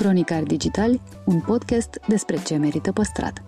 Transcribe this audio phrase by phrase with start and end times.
[0.00, 3.42] Cronicar Digitali, un podcast despre ce merită păstrat.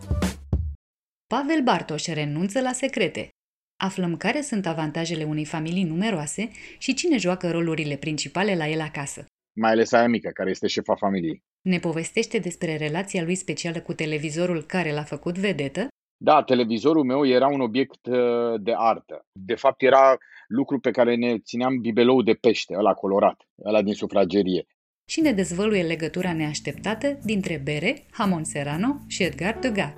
[1.27, 3.29] Pavel Bartoș renunță la secrete.
[3.77, 9.27] Aflăm care sunt avantajele unei familii numeroase și cine joacă rolurile principale la el acasă.
[9.60, 11.43] Mai ales aia mică, care este șefa familiei.
[11.69, 15.88] Ne povestește despre relația lui specială cu televizorul care l-a făcut vedetă
[16.24, 19.26] da, televizorul meu era un obiect uh, de artă.
[19.32, 23.95] De fapt, era lucru pe care ne țineam bibelou de pește, ăla colorat, ăla din
[23.95, 24.66] sufragerie.
[25.04, 29.92] Și ne dezvăluie legătura neașteptată dintre bere, Hamon Serrano și Edgar Degas.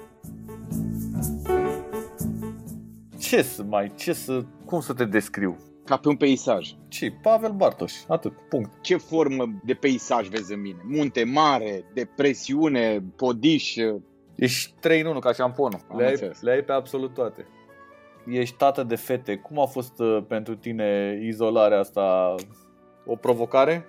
[3.19, 5.57] Ce să mai, ce să, cum să te descriu?
[5.85, 6.75] Ca pe un peisaj.
[6.89, 7.13] Ce?
[7.23, 8.83] Pavel Bartoș, atât, punct.
[8.83, 10.81] Ce formă de peisaj vezi în mine?
[10.85, 13.77] Munte mare, depresiune, podiș,
[14.35, 15.81] Ești 3 în 1 ca șamponul.
[15.97, 17.47] Le ai, le ai pe absolut toate.
[18.27, 19.37] Ești tată de fete.
[19.37, 22.35] Cum a fost uh, pentru tine izolarea asta?
[23.07, 23.87] O provocare?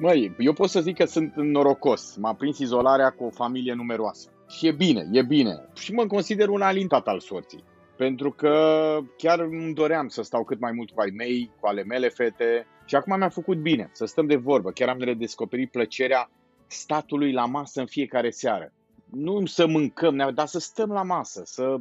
[0.00, 2.16] Măi, eu pot să zic că sunt norocos.
[2.16, 4.28] M-a prins izolarea cu o familie numeroasă.
[4.48, 5.68] Și e bine, e bine.
[5.74, 7.64] Și mă consider un alintat al sorții.
[7.96, 11.82] Pentru că chiar îmi doream să stau cât mai mult cu ai mei, cu ale
[11.82, 12.66] mele fete.
[12.84, 14.70] Și acum mi-a făcut bine să stăm de vorbă.
[14.70, 16.30] Chiar am redescoperit plăcerea
[16.66, 18.72] statului la masă în fiecare seară
[19.10, 21.76] nu să mâncăm, dar să stăm la masă, să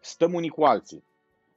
[0.00, 1.04] stăm unii cu alții.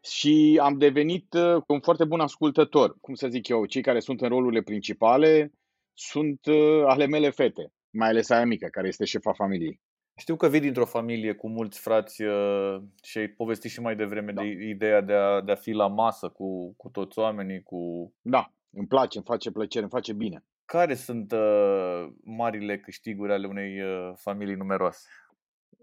[0.02, 2.97] Și am devenit uh, un foarte bun ascultător.
[3.02, 5.51] Cum să zic eu, cei care sunt în rolurile principale
[5.94, 9.81] sunt uh, ale mele fete, mai ales aia mică, care este șefa familiei.
[10.16, 14.31] Știu că vii dintr-o familie cu mulți frați uh, și ai povestit și mai devreme
[14.31, 14.42] da.
[14.42, 17.64] de ideea de a, de a fi la masă cu, cu toți oamenii.
[17.64, 18.14] cu.
[18.22, 20.44] Da, îmi place, îmi face plăcere, îmi face bine.
[20.66, 25.08] Care sunt uh, marile câștiguri ale unei uh, familii numeroase?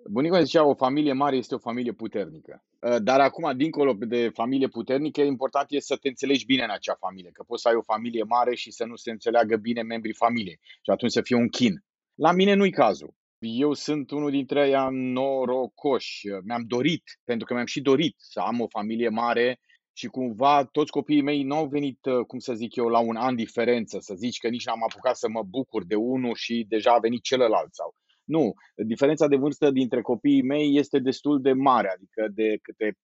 [0.05, 2.65] Bunicul zicea, o familie mare este o familie puternică.
[2.81, 6.95] Uh, dar acum, dincolo de familie puternică, important este să te înțelegi bine în acea
[6.95, 7.31] familie.
[7.33, 10.59] Că poți să ai o familie mare și să nu se înțeleagă bine membrii familiei.
[10.63, 11.85] Și atunci să fie un chin.
[12.15, 13.15] La mine nu-i cazul.
[13.39, 16.27] Eu sunt unul dintre ei norocoși.
[16.45, 19.61] Mi-am dorit, pentru că mi-am și dorit să am o familie mare
[19.93, 23.17] și cumva toți copiii mei nu au venit, uh, cum să zic eu, la un
[23.17, 26.93] an diferență, să zici că nici n-am apucat să mă bucur de unul și deja
[26.93, 27.95] a venit celălalt sau.
[28.31, 32.97] Nu, diferența de vârstă dintre copiii mei este destul de mare, adică de câte 4-5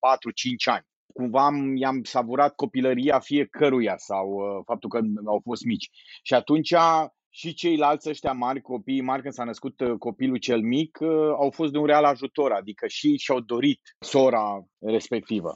[0.64, 0.84] ani.
[1.12, 5.90] Cumva am, i-am savurat copilăria fiecăruia sau uh, faptul că au fost mici.
[6.22, 6.74] Și atunci
[7.36, 11.50] și ceilalți ăștia mari, copiii mari, când s-a născut uh, copilul cel mic, uh, au
[11.50, 15.54] fost de un real ajutor, adică și și-au dorit sora respectivă.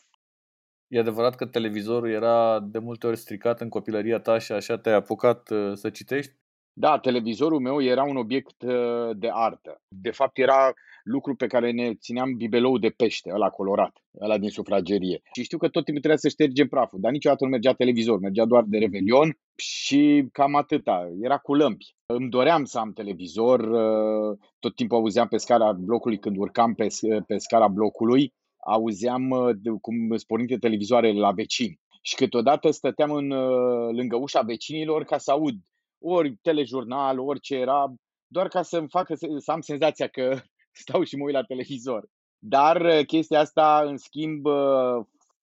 [0.86, 4.94] E adevărat că televizorul era de multe ori stricat în copilăria ta și așa te-ai
[4.94, 6.32] apucat uh, să citești?
[6.72, 9.80] Da, televizorul meu era un obiect uh, de artă.
[9.88, 10.72] De fapt, era
[11.04, 15.20] lucru pe care ne țineam bibelou de pește, ăla colorat, ăla din sufragerie.
[15.32, 18.44] Și știu că tot timpul trebuia să ștergem praful, dar niciodată nu mergea televizor, mergea
[18.44, 21.08] doar de revelion și cam atâta.
[21.22, 21.94] Era cu lămpi.
[22.06, 26.86] Îmi doream să am televizor, uh, tot timpul auzeam pe scara blocului când urcam pe,
[27.26, 28.34] pe scara blocului
[28.66, 31.80] auzeam uh, cum spornite televizoarele la vecini.
[32.02, 35.54] Și câteodată stăteam în, uh, lângă ușa vecinilor ca să aud
[36.00, 37.94] ori telejurnal, orice era,
[38.26, 40.40] doar ca să-mi facă să am senzația că
[40.82, 42.08] stau și mă uit la televizor.
[42.38, 44.46] Dar uh, chestia asta, în schimb,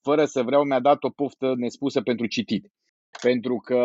[0.02, 2.72] fără să vreau, mi-a dat o poftă nespusă pentru citit.
[3.22, 3.82] Pentru că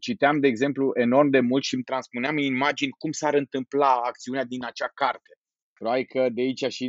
[0.00, 4.44] citeam, de exemplu, enorm de mult și îmi transpuneam în imagini cum s-ar întâmpla acțiunea
[4.44, 5.32] din acea carte.
[5.78, 6.86] Probabil că de aici și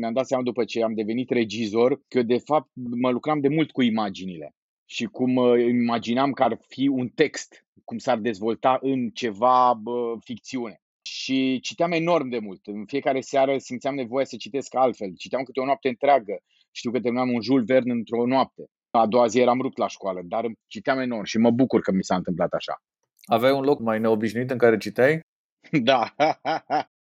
[0.00, 3.70] mi-am dat seama după ce am devenit regizor că de fapt mă lucram de mult
[3.70, 4.54] cu imaginile
[4.90, 10.14] și cum uh, imaginam că ar fi un text, cum s-ar dezvolta în ceva bă,
[10.20, 10.80] ficțiune.
[11.02, 12.66] Și citeam enorm de mult.
[12.66, 15.14] În fiecare seară simțeam nevoia să citesc altfel.
[15.16, 16.38] Citeam câte o noapte întreagă.
[16.72, 18.64] Știu că terminam un Jules Verne într-o noapte.
[18.90, 22.04] A doua zi eram rupt la școală, dar citeam enorm și mă bucur că mi
[22.04, 22.82] s-a întâmplat așa.
[23.24, 25.20] Aveai un loc mai neobișnuit în care citeai?
[25.82, 26.14] Da,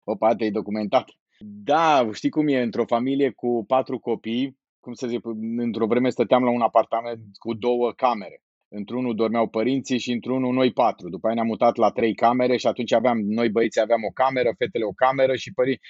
[0.05, 1.09] Opa, te-ai documentat.
[1.39, 5.21] Da, știi cum e, într-o familie cu patru copii, cum să zic,
[5.57, 8.43] într-o vreme stăteam la un apartament cu două camere.
[8.69, 11.09] Într-unul dormeau părinții și într-unul noi patru.
[11.09, 14.51] După aia ne-am mutat la trei camere și atunci aveam, noi băieții aveam o cameră,
[14.59, 15.83] fetele o cameră și părinții.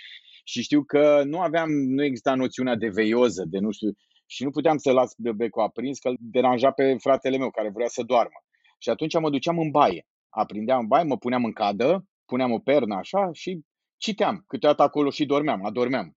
[0.45, 3.91] Și știu că nu aveam, nu exista noțiunea de veioză, de nu știu,
[4.27, 7.71] și nu puteam să las de becul aprins, că îl deranja pe fratele meu care
[7.75, 8.39] vrea să doarmă.
[8.79, 10.07] Și atunci mă duceam în baie.
[10.29, 13.61] Aprindeam în baie, mă puneam în cadă, puneam o pernă așa și
[13.97, 14.45] citeam.
[14.47, 16.17] Câteodată acolo și dormeam, adormeam.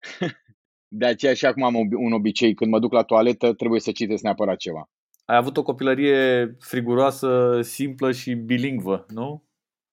[0.92, 4.22] de aceea și acum am un obicei, când mă duc la toaletă, trebuie să citesc
[4.22, 4.90] neapărat ceva.
[5.24, 9.44] Ai avut o copilărie friguroasă, simplă și bilingvă, nu?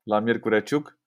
[0.03, 0.99] La Miercurea Ciuc?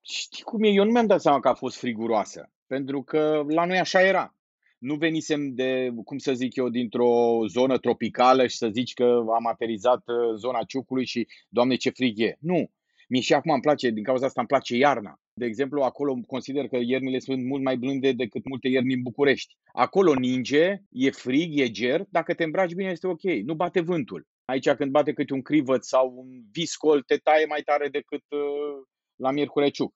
[0.00, 0.68] Știi cum e?
[0.68, 2.52] Eu nu mi-am dat seama că a fost friguroasă.
[2.66, 4.36] Pentru că la noi așa era.
[4.78, 9.46] Nu venisem de, cum să zic eu, dintr-o zonă tropicală și să zici că am
[9.46, 12.36] aterizat uh, zona Ciucului și, doamne, ce frig e.
[12.40, 12.70] Nu.
[13.12, 15.20] Mie și acum îmi place, din cauza asta îmi place iarna.
[15.32, 19.56] De exemplu, acolo consider că iernile sunt mult mai blânde decât multe ierni în București.
[19.72, 24.26] Acolo ninge, e frig, e ger, dacă te îmbraci bine este ok, nu bate vântul.
[24.44, 28.82] Aici când bate câte un crivăț sau un viscol, te taie mai tare decât uh,
[29.16, 29.92] la Miercureciuc.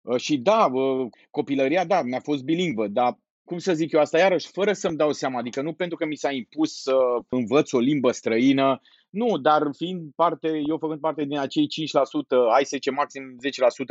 [0.00, 4.18] Uh, și da, uh, copilăria, da, mi-a fost bilingvă, dar cum să zic eu asta
[4.18, 6.96] iarăși, fără să-mi dau seama, adică nu pentru că mi s-a impus să
[7.28, 11.68] învăț o limbă străină, nu, dar fiind parte, eu făcând parte din acei 5%,
[12.52, 13.22] hai să zicem maxim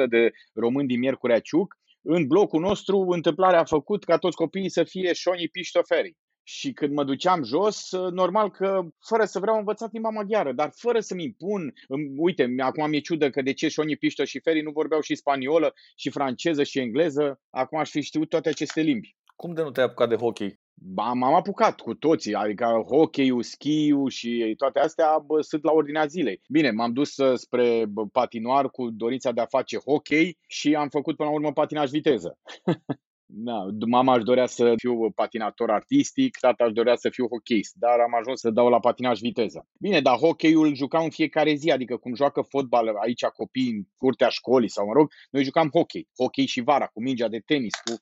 [0.04, 4.70] 10% de români din Miercurea Ciuc, în blocul nostru întâmplarea a făcut ca toți copiii
[4.70, 6.16] să fie șonii piștoferi.
[6.44, 10.72] Și când mă duceam jos, normal că, fără să vreau, am învățat limba maghiară, dar
[10.76, 11.74] fără să-mi impun.
[12.18, 15.74] Uite, acum mi-e ciudă că de ce Șoni Pișto și Feri nu vorbeau și spaniolă,
[15.96, 17.42] și franceză, și engleză.
[17.50, 19.16] Acum aș fi știut toate aceste limbi.
[19.36, 20.60] Cum de nu te-ai apucat de hockey?
[20.82, 26.06] Ba, m-am apucat cu toții, adică hockey-ul, skiul și toate astea bă, sunt la ordinea
[26.06, 26.42] zilei.
[26.48, 31.16] Bine, m-am dus uh, spre patinoar cu dorința de a face hockey și am făcut
[31.16, 32.38] până la urmă patinaj viteză.
[33.32, 38.00] Da, mama își dorea să fiu patinator artistic, tata își dorea să fiu hockeyist, dar
[38.00, 39.68] am ajuns să dau la patinaj viteză.
[39.80, 43.82] Bine, dar hockeyul îl jucam în fiecare zi, adică cum joacă fotbal aici copii în
[43.98, 47.76] curtea școlii sau mă rog, noi jucam hockey, hockey și vara, cu mingea de tenis,
[47.76, 47.94] cu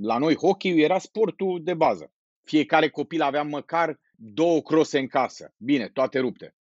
[0.00, 2.12] la noi hockey era sportul de bază.
[2.42, 5.54] Fiecare copil avea măcar două crose în casă.
[5.56, 6.54] Bine, toate rupte.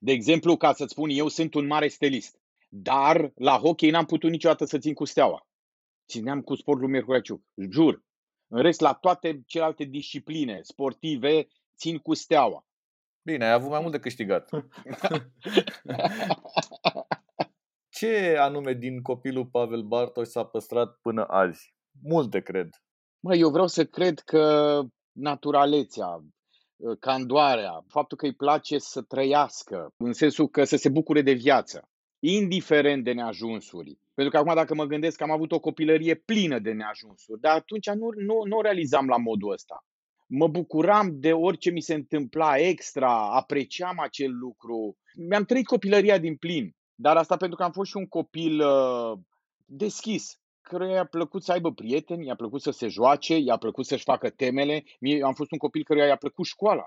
[0.00, 2.40] De exemplu, ca să-ți spun, eu sunt un mare stelist.
[2.68, 5.46] Dar la hockey n-am putut niciodată să țin cu steaua.
[6.08, 7.44] Țineam cu sportul Miercureciu.
[7.70, 8.04] Jur.
[8.48, 12.66] În rest, la toate celelalte discipline sportive, țin cu steaua.
[13.22, 14.50] Bine, ai avut mai mult de câștigat.
[17.88, 21.74] Ce anume din copilul Pavel Bartos s-a păstrat până azi?
[22.02, 22.68] Multe, cred.
[23.20, 26.24] Mă, eu vreau să cred că naturalețea,
[26.84, 31.32] ă, candoarea, faptul că îi place să trăiască, în sensul că să se bucure de
[31.32, 33.98] viață, indiferent de neajunsuri.
[34.14, 37.56] Pentru că acum dacă mă gândesc că am avut o copilărie plină de neajunsuri, dar
[37.56, 39.84] atunci nu, nu, nu realizam la modul ăsta.
[40.26, 44.96] Mă bucuram de orice mi se întâmpla extra, apreciam acel lucru.
[45.28, 49.18] Mi-am trăit copilăria din plin, dar asta pentru că am fost și un copil uh,
[49.64, 54.02] deschis căruia i-a plăcut să aibă prieteni, i-a plăcut să se joace, i-a plăcut să-și
[54.02, 54.84] facă temele.
[55.00, 56.84] Mie am fost un copil căruia i-a plăcut școala.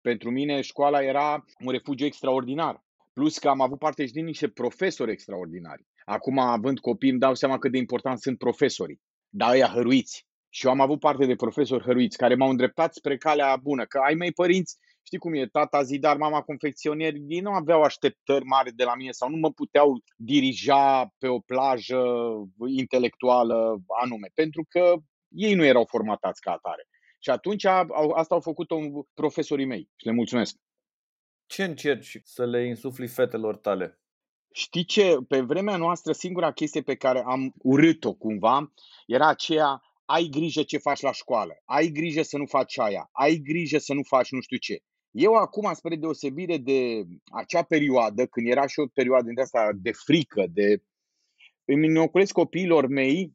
[0.00, 2.84] Pentru mine școala era un refugiu extraordinar.
[3.12, 5.82] Plus că am avut parte și din niște profesori extraordinari.
[6.04, 9.00] Acum, având copii, îmi dau seama cât de important sunt profesorii.
[9.28, 10.26] Dar ăia hăruiți.
[10.48, 13.84] Și eu am avut parte de profesori hăruiți care m-au îndreptat spre calea bună.
[13.84, 18.44] Că ai mei părinți știi cum e, tata zidar, mama confecționier, ei nu aveau așteptări
[18.44, 22.02] mari de la mine sau nu mă puteau dirija pe o plajă
[22.66, 24.94] intelectuală anume, pentru că
[25.28, 26.88] ei nu erau formatați ca atare.
[27.18, 27.64] Și atunci
[28.14, 28.76] asta au făcut-o
[29.14, 30.56] profesorii mei și le mulțumesc.
[31.46, 33.98] Ce încerci să le insufli fetelor tale?
[34.52, 35.16] Știi ce?
[35.28, 38.72] Pe vremea noastră, singura chestie pe care am urât-o cumva
[39.06, 43.36] era aceea ai grijă ce faci la școală, ai grijă să nu faci aia, ai
[43.36, 44.78] grijă să nu faci nu știu ce.
[45.14, 49.92] Eu acum, spre deosebire de acea perioadă, când era și o perioadă de asta de
[49.92, 50.82] frică, de
[51.64, 53.34] îmi inoculez copiilor mei,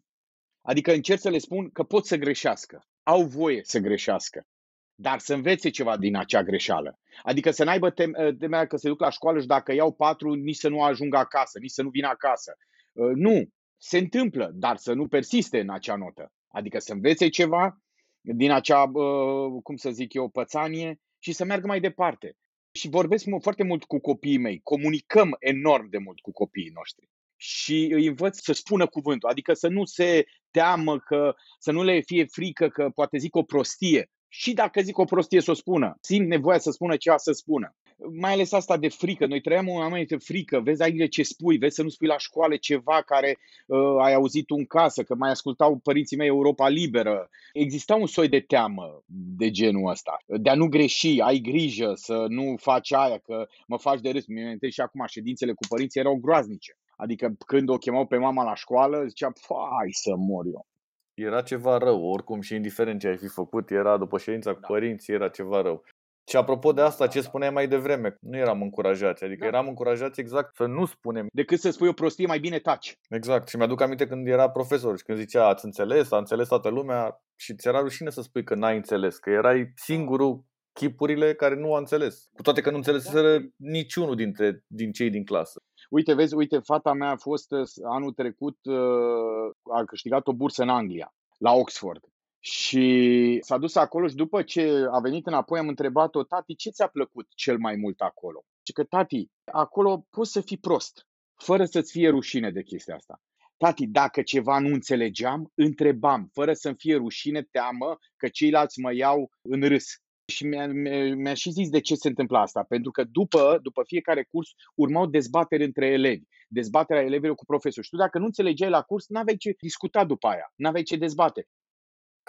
[0.61, 4.47] adică încerc să le spun că pot să greșească, au voie să greșească,
[4.95, 6.99] dar să învețe ceva din acea greșeală.
[7.23, 10.69] Adică să n-aibă temerea că se duc la școală și dacă iau patru, nici să
[10.69, 12.57] nu ajungă acasă, nici să nu vină acasă.
[12.93, 16.33] Uh, nu, se întâmplă, dar să nu persiste în acea notă.
[16.47, 17.81] Adică să învețe ceva
[18.21, 22.35] din acea, uh, cum să zic eu, pățanie și să meargă mai departe.
[22.71, 27.09] Și vorbesc foarte mult cu copiii mei, comunicăm enorm de mult cu copiii noștri
[27.41, 32.01] și îi învăț să spună cuvântul, adică să nu se teamă, că, să nu le
[32.01, 34.09] fie frică că poate zic o prostie.
[34.27, 37.75] Și dacă zic o prostie să o spună, simt nevoia să spună ceva să spună
[38.11, 39.25] mai ales asta de frică.
[39.25, 40.59] Noi trăiam un moment de frică.
[40.59, 44.49] Vezi aici ce spui, vezi să nu spui la școală ceva care uh, ai auzit
[44.49, 47.29] în casă, că mai ascultau părinții mei Europa Liberă.
[47.53, 49.03] Exista un soi de teamă
[49.37, 53.77] de genul ăsta, de a nu greși, ai grijă să nu faci aia, că mă
[53.77, 54.25] faci de râs.
[54.25, 56.77] Mi și acum, ședințele cu părinții erau groaznice.
[56.95, 60.67] Adică când o chemau pe mama la școală, zicea, hai să mor eu.
[61.13, 64.67] Era ceva rău, oricum și indiferent ce ai fi făcut, era după ședința cu da.
[64.67, 65.83] părinții, era ceva rău.
[66.29, 69.47] Și apropo de asta, ce spuneai mai devreme, nu eram încurajați, adică da.
[69.47, 71.27] eram încurajați exact să nu spunem.
[71.31, 72.99] Decât să spui o prostie, mai bine taci.
[73.09, 73.47] Exact.
[73.47, 77.21] Și mi-aduc aminte când era profesor și când zicea, ați înțeles, a înțeles toată lumea
[77.35, 80.43] și ți era rușine să spui că n-ai înțeles, că erai singurul
[80.73, 82.29] chipurile care nu a înțeles.
[82.33, 83.45] Cu toate că nu înțeleseră da.
[83.57, 85.61] niciunul dintre, din cei din clasă.
[85.89, 90.61] Uite, vezi, uite, fata mea a fost uh, anul trecut, uh, a câștigat o bursă
[90.61, 92.03] în Anglia, la Oxford.
[92.39, 96.87] Și s-a dus acolo și după ce a venit înapoi am întrebat-o, tati, ce ți-a
[96.87, 98.45] plăcut cel mai mult acolo?
[98.65, 103.21] Și că, tati, acolo poți să fii prost, fără să-ți fie rușine de chestia asta.
[103.57, 109.31] Tati, dacă ceva nu înțelegeam, întrebam, fără să-mi fie rușine, teamă că ceilalți mă iau
[109.41, 109.85] în râs.
[110.25, 110.67] Și mi-a,
[111.13, 112.63] mi-a și zis de ce se întâmplă asta.
[112.63, 116.23] Pentru că după, după fiecare curs urmau dezbateri între elevi.
[116.47, 117.83] Dezbaterea elevilor cu profesor.
[117.83, 120.53] Și tu dacă nu înțelegeai la curs, n-aveai ce discuta după aia.
[120.55, 121.47] N-aveai ce dezbate.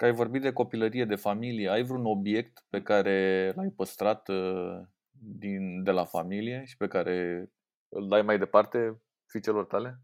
[0.01, 4.79] Că ai vorbit de copilărie, de familie, ai vreun obiect pe care l-ai păstrat uh,
[5.11, 7.45] din, de la familie și pe care
[7.89, 9.99] îl dai mai departe fiicelor tale?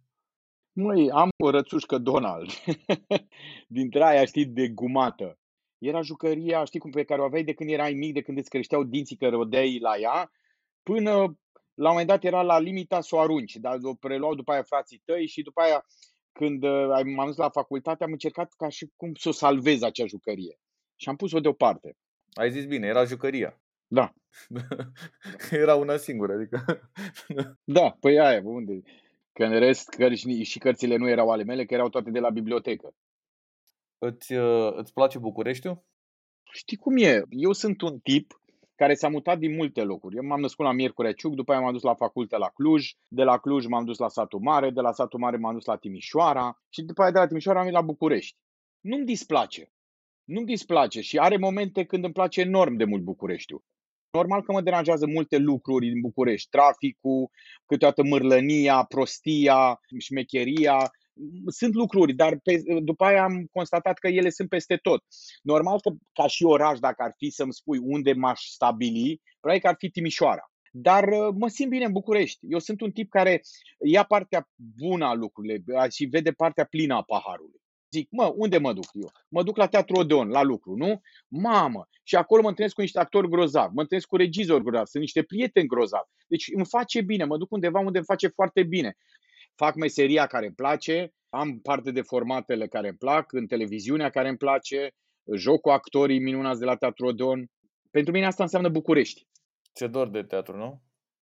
[0.72, 2.50] Măi, am o rățușcă Donald.
[3.78, 5.40] Dintre aia, știi, de gumată.
[5.78, 8.50] Era jucăria, știi cum, pe care o aveai de când erai mic, de când îți
[8.50, 10.32] creșteau dinții că rodeai la ea,
[10.84, 11.12] până
[11.74, 14.64] la un moment dat era la limita să o arunci, dar o preluau după aia
[14.64, 15.86] frații tăi și după aia
[16.38, 20.06] când uh, m-am dus la facultate am încercat ca și cum să o salvez acea
[20.06, 20.60] jucărie
[20.96, 21.98] și am pus-o deoparte.
[22.34, 23.62] Ai zis bine, era jucăria.
[23.88, 24.14] Da.
[25.64, 26.90] era una singură, adică...
[27.78, 28.82] da, păi aia, unde?
[29.34, 32.30] Că în rest cărți, și cărțile nu erau ale mele, că erau toate de la
[32.30, 32.96] bibliotecă.
[33.98, 35.84] Îți, uh, îți place Bucureștiul?
[36.52, 37.22] Știi cum e?
[37.30, 38.42] Eu sunt un tip
[38.78, 40.16] care s-a mutat din multe locuri.
[40.16, 43.24] Eu m-am născut la Miercurea Ciuc, după aia m-am dus la facultate la Cluj, de
[43.24, 46.62] la Cluj m-am dus la Satul Mare, de la Satul Mare m-am dus la Timișoara
[46.70, 48.38] și după aia de la Timișoara am venit la București.
[48.82, 49.72] Nu-mi displace.
[50.24, 53.64] Nu-mi displace și are momente când îmi place enorm de mult Bucureștiul.
[54.12, 57.30] Normal că mă deranjează multe lucruri din București, traficul,
[57.66, 60.92] câteodată mârlănia, prostia, șmecheria,
[61.48, 65.04] sunt lucruri, dar pe, după aia am constatat că ele sunt peste tot.
[65.42, 69.68] Normal că ca și oraș, dacă ar fi să-mi spui unde m-aș stabili, probabil că
[69.68, 70.52] ar fi Timișoara.
[70.72, 72.40] Dar uh, mă simt bine în București.
[72.42, 73.42] Eu sunt un tip care
[73.86, 77.62] ia partea bună a lucrurilor și vede partea plină a paharului.
[77.92, 79.12] Zic, mă, unde mă duc eu?
[79.30, 81.02] Mă duc la Teatru Odeon, la lucru, nu?
[81.28, 81.88] Mamă!
[82.04, 85.24] Și acolo mă întâlnesc cu niște actori grozavi, mă întâlnesc cu regizori grozavi, sunt niște
[85.24, 86.10] prieteni grozavi.
[86.28, 88.98] Deci îmi face bine, mă duc undeva unde îmi face foarte bine
[89.58, 94.28] fac meseria care îmi place, am parte de formatele care îmi plac, în televiziunea care
[94.28, 94.90] îmi place,
[95.36, 97.50] joc cu actorii minunați de la Teatru Odeon.
[97.92, 99.28] Pentru mine asta înseamnă București.
[99.74, 100.82] Ce dor de teatru, nu?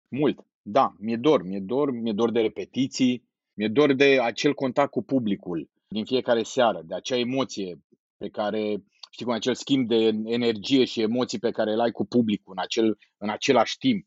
[0.08, 4.90] Mult, da, mi-e dor, mi-e dor, mi-e dor de repetiții, mi-e dor de acel contact
[4.90, 7.80] cu publicul din fiecare seară, de acea emoție
[8.16, 12.06] pe care, știi cum, acel schimb de energie și emoții pe care îl ai cu
[12.06, 14.06] publicul în, acel, în același timp.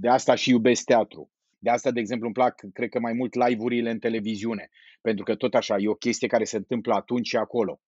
[0.00, 1.30] De asta și iubesc teatru.
[1.58, 4.68] De asta, de exemplu, îmi plac, cred că mai mult live-urile în televiziune,
[5.00, 7.80] pentru că tot așa, e o chestie care se întâmplă atunci și acolo.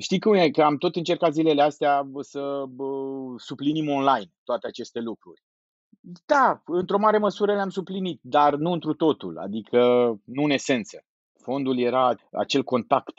[0.00, 0.50] Știi cum e?
[0.50, 2.64] Că am tot încercat zilele astea să
[3.36, 5.42] suplinim online toate aceste lucruri.
[6.26, 9.78] Da, într-o mare măsură le-am suplinit, dar nu întru totul, adică
[10.24, 11.04] nu în esență.
[11.42, 13.14] Fondul era acel contact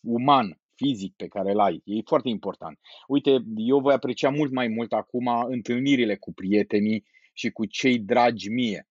[0.00, 1.82] uman, fizic pe care îl ai.
[1.84, 2.78] E foarte important.
[3.06, 8.48] Uite, eu voi aprecia mult mai mult acum întâlnirile cu prietenii și cu cei dragi
[8.48, 8.88] mie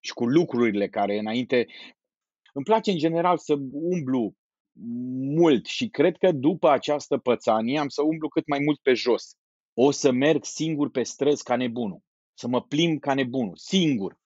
[0.00, 1.66] și cu lucrurile care înainte...
[2.52, 4.34] Îmi place în general să umblu
[5.36, 9.36] mult și cred că după această pățanie am să umblu cât mai mult pe jos.
[9.74, 12.00] O să merg singur pe străzi ca nebunul.
[12.34, 14.18] Să mă plimb ca nebunul, singur.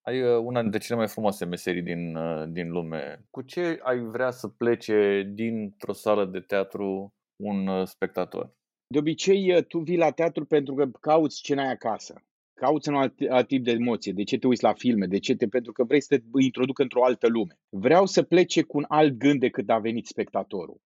[0.00, 3.24] Ai uh, una dintre cele mai frumoase meserii din, uh, din lume.
[3.30, 8.54] Cu ce ai vrea să plece dintr-o sală de teatru un uh, spectator?
[8.86, 12.22] De obicei, tu vii la teatru pentru că cauți ce n-ai acasă
[12.64, 15.34] cauți un alt, alt tip de emoție, de ce te uiți la filme, de ce
[15.34, 17.54] te, pentru că vrei să te introduc într-o altă lume.
[17.68, 20.80] Vreau să plece cu un alt gând decât a venit spectatorul.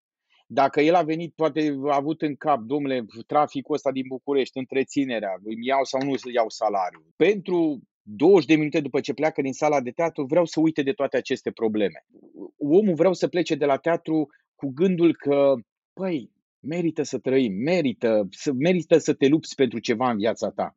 [0.46, 5.32] Dacă el a venit, poate a avut în cap, domnule, traficul ăsta din București, întreținerea,
[5.44, 7.02] îmi iau sau nu iau salariu.
[7.16, 10.92] Pentru 20 de minute după ce pleacă din sala de teatru, vreau să uite de
[10.92, 12.06] toate aceste probleme.
[12.56, 15.54] Omul vreau să plece de la teatru cu gândul că,
[15.92, 16.30] păi,
[16.60, 20.76] merită să trăim, merită să, merită să te lupți pentru ceva în viața ta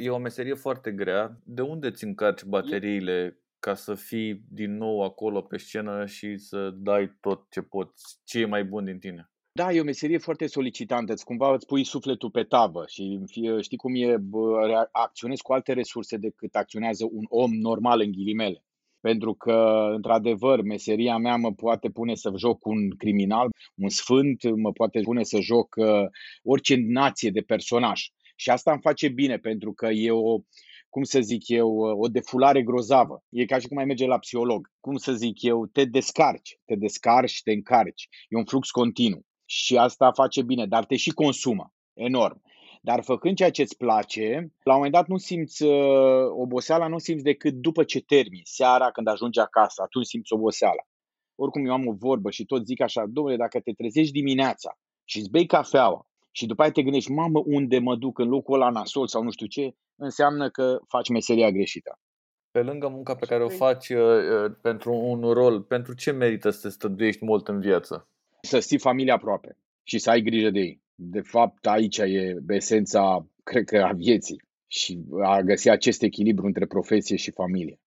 [0.00, 1.40] e o meserie foarte grea.
[1.44, 6.70] De unde îți încarci bateriile ca să fii din nou acolo pe scenă și să
[6.70, 9.30] dai tot ce poți, ce e mai bun din tine?
[9.52, 11.12] Da, e o meserie foarte solicitantă.
[11.12, 13.20] Îți cumva îți pui sufletul pe tavă și
[13.60, 14.16] știi cum e,
[14.92, 18.64] acționezi cu alte resurse decât acționează un om normal în ghilimele.
[19.00, 24.72] pentru că, într-adevăr, meseria mea mă poate pune să joc un criminal, un sfânt, mă
[24.72, 26.06] poate pune să joc uh,
[26.42, 28.00] orice nație de personaj.
[28.40, 30.38] Și asta îmi face bine, pentru că e o,
[30.88, 33.24] cum să zic eu, o defulare grozavă.
[33.28, 34.70] E ca și cum ai merge la psiholog.
[34.80, 38.08] Cum să zic eu, te descarci, te descarci, te încarci.
[38.28, 39.26] E un flux continuu.
[39.44, 42.42] Și asta face bine, dar te și consumă enorm.
[42.82, 46.98] Dar făcând ceea ce îți place, la un moment dat nu simți uh, oboseala, nu
[46.98, 50.82] simți decât după ce termini, seara când ajungi acasă, atunci simți oboseala.
[51.34, 55.18] Oricum eu am o vorbă și tot zic așa, domnule, dacă te trezești dimineața și
[55.18, 58.70] îți bei cafeaua și după aceea te gândești, mamă, unde mă duc în locul ăla
[58.70, 61.98] nasol sau nu știu ce, înseamnă că faci meseria greșită.
[62.50, 66.50] Pe lângă munca pe care o faci uh, uh, pentru un rol, pentru ce merită
[66.50, 68.08] să te stăduiești mult în viață?
[68.40, 70.82] Să ții familia aproape și să ai grijă de ei.
[70.94, 76.66] De fapt, aici e esența, cred că, a vieții și a găsi acest echilibru între
[76.66, 77.80] profesie și familie.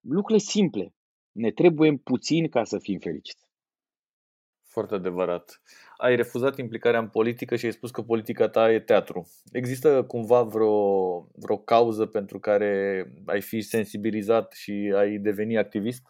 [0.00, 0.94] Lucrurile simple.
[1.32, 3.46] Ne trebuie puțin ca să fim fericiți.
[4.72, 5.62] Foarte adevărat.
[5.96, 9.26] Ai refuzat implicarea în politică și ai spus că politica ta e teatru.
[9.52, 16.02] Există cumva vreo, vreo cauză pentru care ai fi sensibilizat și ai deveni activist?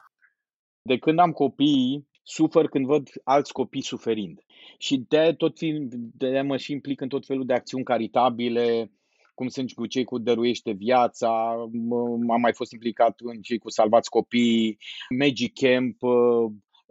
[0.82, 4.40] De când am copii, sufăr când văd alți copii suferind.
[4.78, 5.60] Și de tot
[6.16, 8.90] de mă și implic în tot felul de acțiuni caritabile,
[9.34, 11.50] cum sunt cu cei cu Dăruiește Viața,
[12.28, 14.78] am mai fost implicat în cei cu Salvați Copii,
[15.18, 15.96] Magic Camp,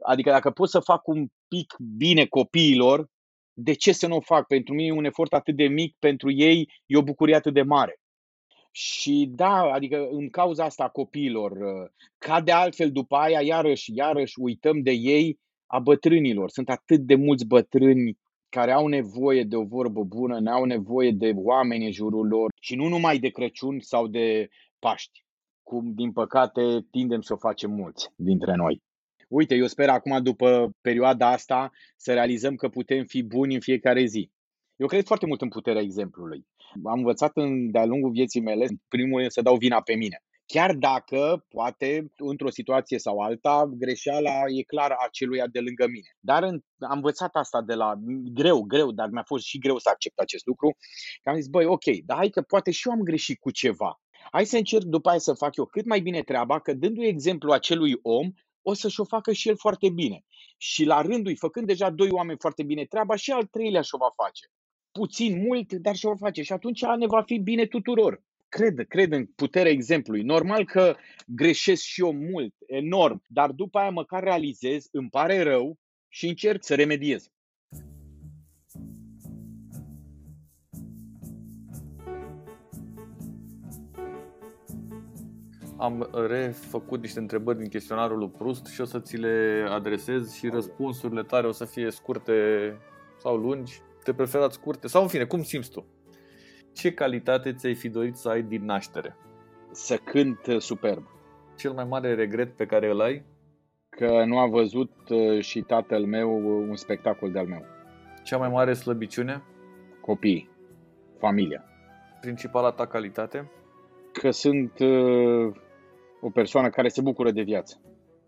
[0.01, 3.07] adică dacă pot să fac un pic bine copiilor,
[3.53, 4.47] de ce să nu o fac?
[4.47, 7.61] Pentru mine e un efort atât de mic, pentru ei e o bucurie atât de
[7.61, 7.95] mare.
[8.71, 11.51] Și da, adică în cauza asta a copiilor,
[12.17, 16.49] ca de altfel după aia, iarăși, iarăși uităm de ei, a bătrânilor.
[16.49, 18.17] Sunt atât de mulți bătrâni
[18.49, 22.51] care au nevoie de o vorbă bună, ne au nevoie de oameni în jurul lor
[22.61, 25.25] și nu numai de Crăciun sau de Paști,
[25.63, 28.81] cum din păcate tindem să o facem mulți dintre noi.
[29.31, 34.05] Uite, eu sper acum după perioada asta să realizăm că putem fi buni în fiecare
[34.05, 34.31] zi.
[34.75, 36.47] Eu cred foarte mult în puterea exemplului.
[36.83, 40.23] Am învățat în, de-a lungul vieții mele, primul rând, să dau vina pe mine.
[40.45, 46.07] Chiar dacă, poate, într-o situație sau alta, greșeala e clar a celuia de lângă mine.
[46.19, 47.93] Dar în, am învățat asta de la
[48.33, 50.77] greu, greu, dar mi-a fost și greu să accept acest lucru.
[51.21, 54.01] Că am zis, băi, ok, dar hai că poate și eu am greșit cu ceva.
[54.31, 57.51] Hai să încerc după aia să fac eu cât mai bine treaba, că dându-i exemplu
[57.51, 60.25] acelui om, o să-și o facă și el foarte bine.
[60.57, 64.09] Și la rândul făcând deja doi oameni foarte bine treaba, și al treilea și-o va
[64.23, 64.47] face.
[64.91, 66.41] Puțin, mult, dar și-o va face.
[66.41, 70.23] Și atunci ne va fi bine tuturor cred, cred în puterea exemplului.
[70.23, 70.95] Normal că
[71.25, 76.63] greșesc și eu mult, enorm, dar după aia măcar realizez, îmi pare rău și încerc
[76.63, 77.29] să remediez.
[85.81, 90.47] Am refăcut niște întrebări din chestionarul lui Prust și o să ți le adresez și
[90.47, 92.33] răspunsurile tale o să fie scurte
[93.17, 93.81] sau lungi.
[94.03, 95.85] Te preferați scurte sau în fine, cum simți tu?
[96.73, 99.15] Ce calitate ți-ai fi dorit să ai din naștere?
[99.71, 101.03] Să cânt uh, superb.
[101.57, 103.23] Cel mai mare regret pe care îl ai?
[103.89, 107.65] Că nu a văzut uh, și tatăl meu uh, un spectacol de-al meu.
[108.23, 109.43] Cea mai mare slăbiciune?
[110.01, 110.49] Copiii,
[111.19, 111.63] familia.
[112.19, 113.51] Principala ta calitate?
[114.11, 114.71] Că sunt
[116.21, 117.81] o persoană care se bucură de viață.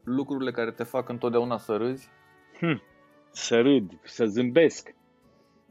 [0.03, 2.09] Lucrurile care te fac întotdeauna să râzi?
[2.59, 2.81] Hm,
[3.31, 4.93] să râd, să zâmbesc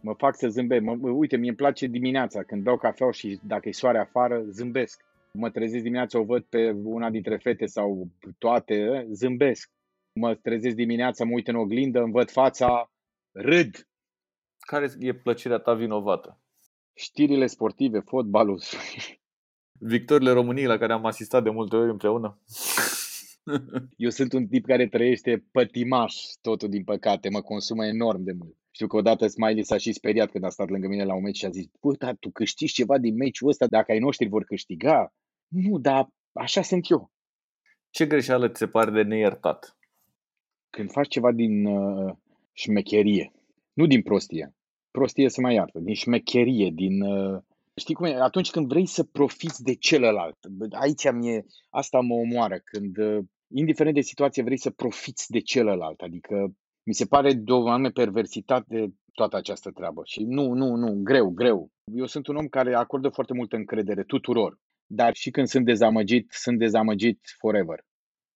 [0.03, 0.83] mă fac să zâmbesc.
[0.83, 5.05] Mă, uite, mi-e place dimineața când beau cafea și dacă e soare afară, zâmbesc.
[5.33, 8.09] Mă trezesc dimineața, o văd pe una dintre fete sau
[8.39, 9.71] toate, zâmbesc.
[10.21, 12.91] Mă trezesc dimineața, mă uit în oglindă, îmi văd fața,
[13.33, 13.89] râd.
[14.59, 16.41] Care e plăcerea ta vinovată?
[16.95, 18.61] Știrile sportive, fotbalul.
[19.85, 22.39] Victorile României la care am asistat de multe ori împreună.
[23.97, 28.57] Eu sunt un tip care trăiește pătimaș totul din păcate, mă consumă enorm de mult.
[28.71, 31.37] Știu că odată Smiley s-a și speriat când a stat lângă mine la un meci
[31.37, 34.45] și a zis Bă, dar tu câștigi ceva din meciul ăsta dacă ai noștri vor
[34.45, 35.15] câștiga?
[35.49, 37.11] Nu, dar așa sunt eu.
[37.91, 39.77] Ce greșeală ți se pare de neiertat?
[40.71, 42.15] Când faci ceva din uh,
[42.53, 43.33] șmecherie,
[43.73, 44.55] nu din prostie.
[44.91, 47.03] Prostie să mai iartă, din șmecherie, din...
[47.03, 47.43] Uh,
[47.81, 48.15] știi cum e?
[48.15, 50.39] Atunci când vrei să profiți de celălalt.
[50.71, 56.01] Aici mi-e, asta mă omoară, când, uh, indiferent de situație, vrei să profiți de celălalt.
[56.01, 60.03] Adică mi se pare de o anume perversitate toată această treabă.
[60.05, 61.71] Și nu, nu, nu, greu, greu.
[61.85, 64.59] Eu sunt un om care acordă foarte multă încredere tuturor.
[64.87, 67.85] Dar și când sunt dezamăgit, sunt dezamăgit forever.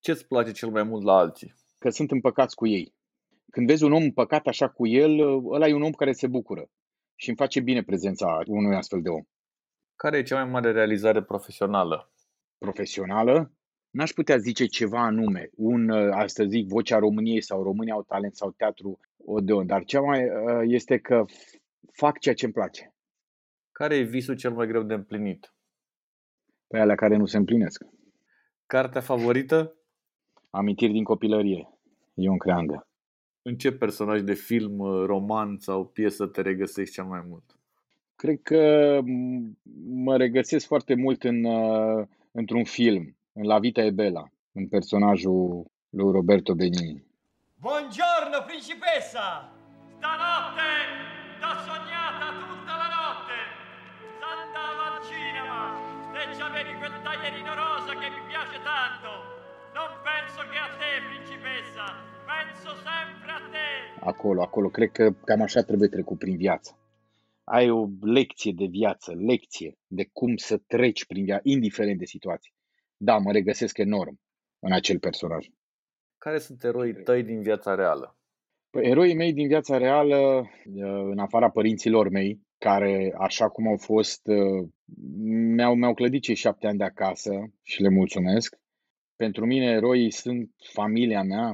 [0.01, 1.55] Ce îți place cel mai mult la alții?
[1.79, 2.95] Că sunt împăcați cu ei.
[3.51, 5.21] Când vezi un om împăcat așa cu el,
[5.51, 6.69] ăla e un om care se bucură.
[7.17, 9.23] Și îmi face bine prezența unui astfel de om.
[9.97, 12.13] Care e cea mai mare realizare profesională?
[12.59, 13.53] Profesională?
[13.91, 15.93] N-aș putea zice ceva anume, un,
[16.27, 20.29] să zic, vocea României sau România au talent sau teatru Odeon, dar cea mai
[20.63, 21.25] este că
[21.93, 22.95] fac ceea ce îmi place.
[23.73, 25.55] Care e visul cel mai greu de împlinit?
[26.67, 27.85] Pe alea care nu se împlinesc.
[28.67, 29.77] Cartea favorită?
[30.51, 31.69] Amintiri din copilărie.
[32.15, 32.86] Ion Creangă.
[33.49, 34.77] În ce personaj de film,
[35.13, 37.45] roman sau piesă te regăsești cel mai mult?
[38.17, 38.61] Cred că
[40.07, 41.39] mă regăsesc foarte mult în,
[42.41, 47.05] într-un film, în La Vita e Bella, în personajul lui Roberto Benigni.
[47.67, 49.27] Buongiorno, principessa!
[49.97, 50.71] Stanotte
[51.41, 53.39] t'ho sognata tutta la notte!
[54.21, 55.61] S'andava al cinema
[56.21, 59.11] e c'avevi quel taglierino rosa che mi piace tanto!
[59.79, 62.16] Non penso che a te, principessa!
[62.33, 63.67] Penso sempre a te!
[64.01, 66.79] Acolo, acolo, cred că cam așa trebuie trecut prin viață.
[67.45, 72.53] Ai o lecție de viață, lecție de cum să treci prin viață, indiferent de situație.
[72.97, 74.21] Da, mă regăsesc enorm
[74.59, 75.47] în acel personaj.
[76.19, 78.17] Care sunt eroii tăi din viața reală?
[78.71, 80.51] Păi, eroii mei din viața reală,
[81.11, 84.23] în afara părinților mei, care, așa cum au fost,
[85.55, 87.31] mi-au, mi-au clădit cei șapte ani de acasă
[87.63, 88.57] și le mulțumesc.
[89.17, 91.53] Pentru mine, eroii sunt familia mea,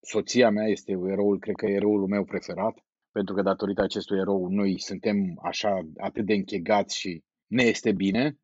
[0.00, 4.46] soția mea este eroul, cred că e eroul meu preferat, pentru că datorită acestui erou
[4.48, 8.38] noi suntem așa atât de închegați și ne este bine,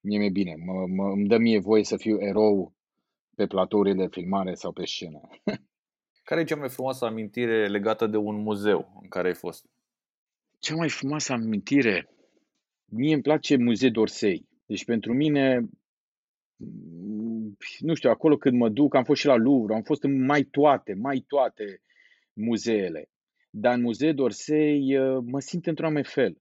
[0.00, 2.74] mie mi-e bine, mă, mă, îmi dă mie voie să fiu erou
[3.36, 5.20] pe platourile de filmare sau pe scenă.
[6.28, 9.66] Care e cea mai frumoasă amintire legată de un muzeu în care ai fost?
[10.58, 12.08] Cea mai frumoasă amintire?
[12.84, 14.36] Mie îmi place Muzeu d'Orsay.
[14.66, 15.68] Deci pentru mine,
[17.78, 20.42] nu știu, acolo când mă duc, am fost și la Louvre, am fost în mai
[20.42, 21.80] toate, mai toate
[22.32, 23.08] muzeele.
[23.50, 24.78] Dar în Muzeu d'Orsay
[25.24, 26.38] mă simt într-un anume fel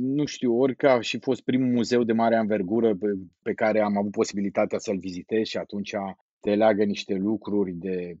[0.00, 3.06] nu știu, ori că a și fost primul muzeu de mare anvergură pe,
[3.42, 5.92] pe care am avut posibilitatea să-l vizitez și atunci
[6.40, 8.16] te leagă niște lucruri de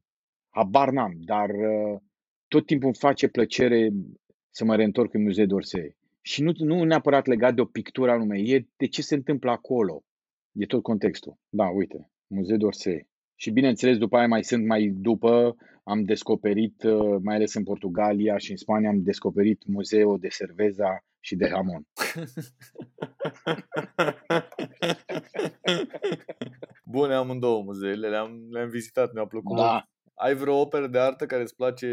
[0.48, 2.00] habar n-am, dar uh,
[2.48, 3.88] tot timpul îmi face plăcere
[4.50, 6.00] să mă reîntorc în Muzeu d'Orsay.
[6.20, 10.02] Și nu, nu neapărat legat de o pictură anume, e de ce se întâmplă acolo.
[10.52, 11.38] E tot contextul.
[11.48, 13.10] Da, uite, Muzeu d'Orsay.
[13.34, 18.38] Și bineînțeles, după aia mai sunt mai după, am descoperit, uh, mai ales în Portugalia
[18.38, 21.86] și în Spania, am descoperit Muzeul de Cerveza și de Hamon.
[26.84, 29.70] Bune amândouă muzeele, le-am, le-am vizitat, mi-a plăcut Da.
[29.70, 29.84] mult.
[30.14, 31.88] Ai vreo operă de artă care îți place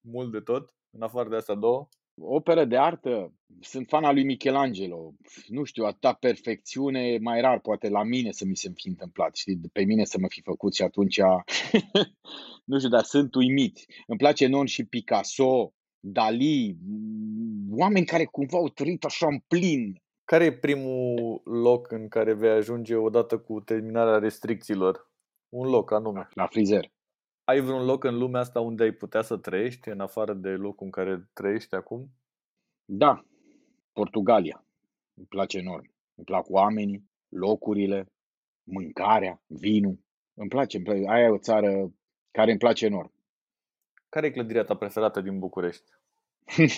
[0.00, 1.88] mult de tot, în afară de astea două?
[2.20, 5.14] Operă de artă, sunt fan al lui Michelangelo.
[5.46, 9.60] Nu știu, atâta perfecțiune, mai rar poate la mine să mi se fi întâmplat, știi,
[9.72, 11.20] pe mine să mă fi făcut și atunci,
[12.64, 13.84] nu știu, dar sunt uimit.
[14.06, 16.76] Îmi place enorm și Picasso, Dali,
[17.70, 20.02] oameni care cumva au trăit așa în plin.
[20.24, 25.10] Care e primul loc în care vei ajunge odată cu terminarea restricțiilor?
[25.48, 26.28] Un loc anume.
[26.34, 26.95] La frizer.
[27.46, 30.84] Ai vreun loc în lumea asta unde ai putea să trăiești, în afară de locul
[30.84, 32.10] în care trăiești acum?
[32.84, 33.24] Da,
[33.92, 34.64] Portugalia.
[35.14, 35.90] Îmi place enorm.
[36.14, 38.12] Îmi plac oamenii, locurile,
[38.62, 39.98] mâncarea, vinul.
[40.34, 41.08] Îmi place, îmi place.
[41.08, 41.92] Aia e o țară
[42.30, 43.12] care îmi place enorm.
[44.08, 45.90] Care e clădirea ta preferată din București?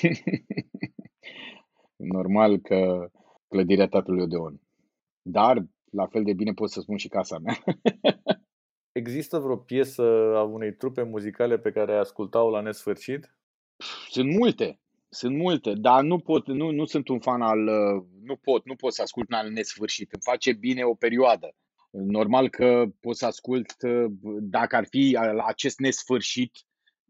[2.17, 3.11] Normal că
[3.49, 4.61] clădirea tatălui Odeon.
[5.23, 7.59] Dar, la fel de bine pot să spun și casa mea.
[8.99, 10.03] Există vreo piesă
[10.37, 13.35] a unei trupe muzicale pe care ai ascultat-o la nesfârșit?
[14.11, 17.59] Sunt multe, sunt multe, dar nu pot, nu, nu sunt un fan al,
[18.23, 20.13] nu pot, nu pot să ascult al nesfârșit.
[20.13, 21.55] Îmi face bine o perioadă.
[21.91, 23.75] Normal că pot să ascult,
[24.41, 26.53] dacă ar fi acest nesfârșit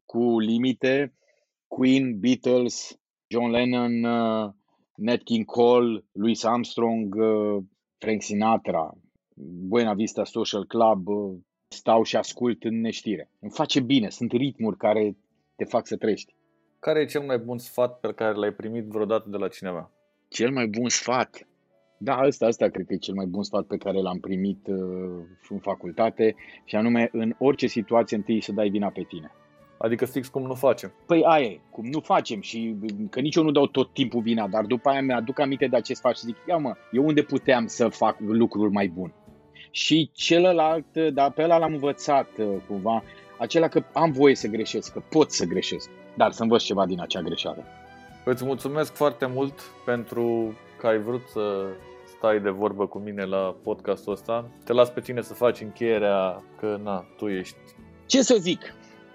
[0.05, 1.15] cu limite,
[1.67, 4.51] Queen, Beatles, John Lennon, uh,
[4.95, 7.63] Nat King Cole, Louis Armstrong, uh,
[7.99, 8.93] Frank Sinatra,
[9.69, 13.31] Buena Vista Social Club, uh, stau și ascult în neștire.
[13.41, 15.17] Îmi face bine, sunt ritmuri care
[15.57, 16.35] te fac să trăiești.
[16.81, 19.91] Care e cel mai bun sfat pe care l-ai primit vreodată de la cineva?
[20.29, 21.49] Cel mai bun sfat?
[21.99, 24.77] Da, ăsta, ăsta cred că e cel mai bun sfat pe care l-am primit uh,
[25.49, 29.33] în facultate și anume în orice situație întâi să dai vina pe tine.
[29.79, 30.93] Adică fix cum nu facem.
[31.07, 32.77] Păi aia e, cum nu facem și
[33.11, 36.01] că nici eu nu dau tot timpul vina, dar după aia mi-aduc aminte de acest
[36.01, 39.13] fapt și zic, ia mă, eu unde puteam să fac lucruri mai bune.
[39.71, 43.03] Și celălalt, dar pe ăla l-am învățat uh, cumva,
[43.39, 47.01] acela că am voie să greșesc, că pot să greșesc, dar să învăț ceva din
[47.01, 47.65] acea greșeală.
[48.25, 51.67] Îți mulțumesc foarte mult pentru că ai vrut să
[52.17, 54.51] stai de vorbă cu mine la podcastul ăsta.
[54.65, 57.57] Te las pe tine să faci încheierea că, na, tu ești.
[58.07, 58.75] Ce să zic?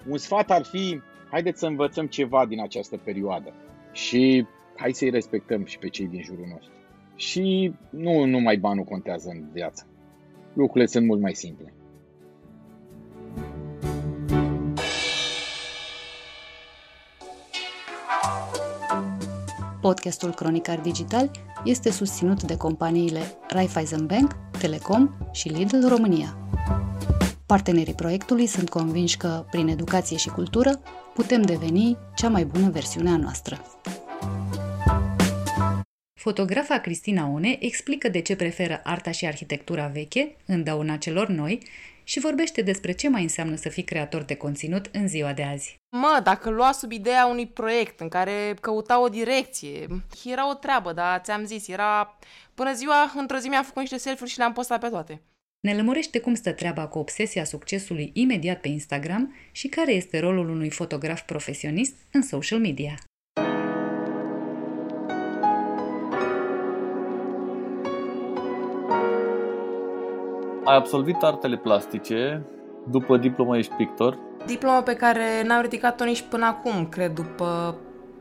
[0.09, 3.53] Un sfat ar fi, haideți să învățăm ceva din această perioadă
[3.91, 6.71] și hai să-i respectăm și pe cei din jurul nostru.
[7.15, 9.87] Și nu numai banul contează în viață.
[10.53, 11.73] Lucrurile sunt mult mai simple.
[19.81, 21.31] Podcastul Cronicar Digital
[21.63, 26.37] este susținut de companiile Raiffeisen Bank, Telecom și Lidl România.
[27.45, 30.79] Partenerii proiectului sunt convinși că, prin educație și cultură,
[31.13, 33.61] putem deveni cea mai bună versiune a noastră.
[36.23, 41.59] Fotografa Cristina One explică de ce preferă arta și arhitectura veche, în dauna celor noi,
[42.03, 45.75] și vorbește despre ce mai înseamnă să fii creator de conținut în ziua de azi.
[45.89, 49.87] Mă, dacă lua sub ideea unui proiect în care căuta o direcție,
[50.25, 52.17] era o treabă, dar ți-am zis, era...
[52.53, 55.21] Până ziua, într-o zi mi-a făcut niște selfie și le-am postat pe toate.
[55.59, 60.49] Ne lămurește cum stă treaba cu obsesia succesului imediat pe Instagram și care este rolul
[60.49, 62.95] unui fotograf profesionist în social media.
[70.65, 72.45] Ai absolvit artele plastice,
[72.89, 74.17] după diplomă ești pictor.
[74.45, 77.75] Diploma pe care n-am ridicat-o nici până acum, cred, după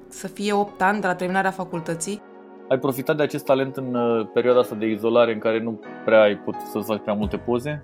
[0.09, 2.23] să fie 8 ani de la terminarea facultății.
[2.69, 6.21] Ai profitat de acest talent în uh, perioada asta de izolare în care nu prea
[6.21, 7.83] ai putut să faci prea multe poze?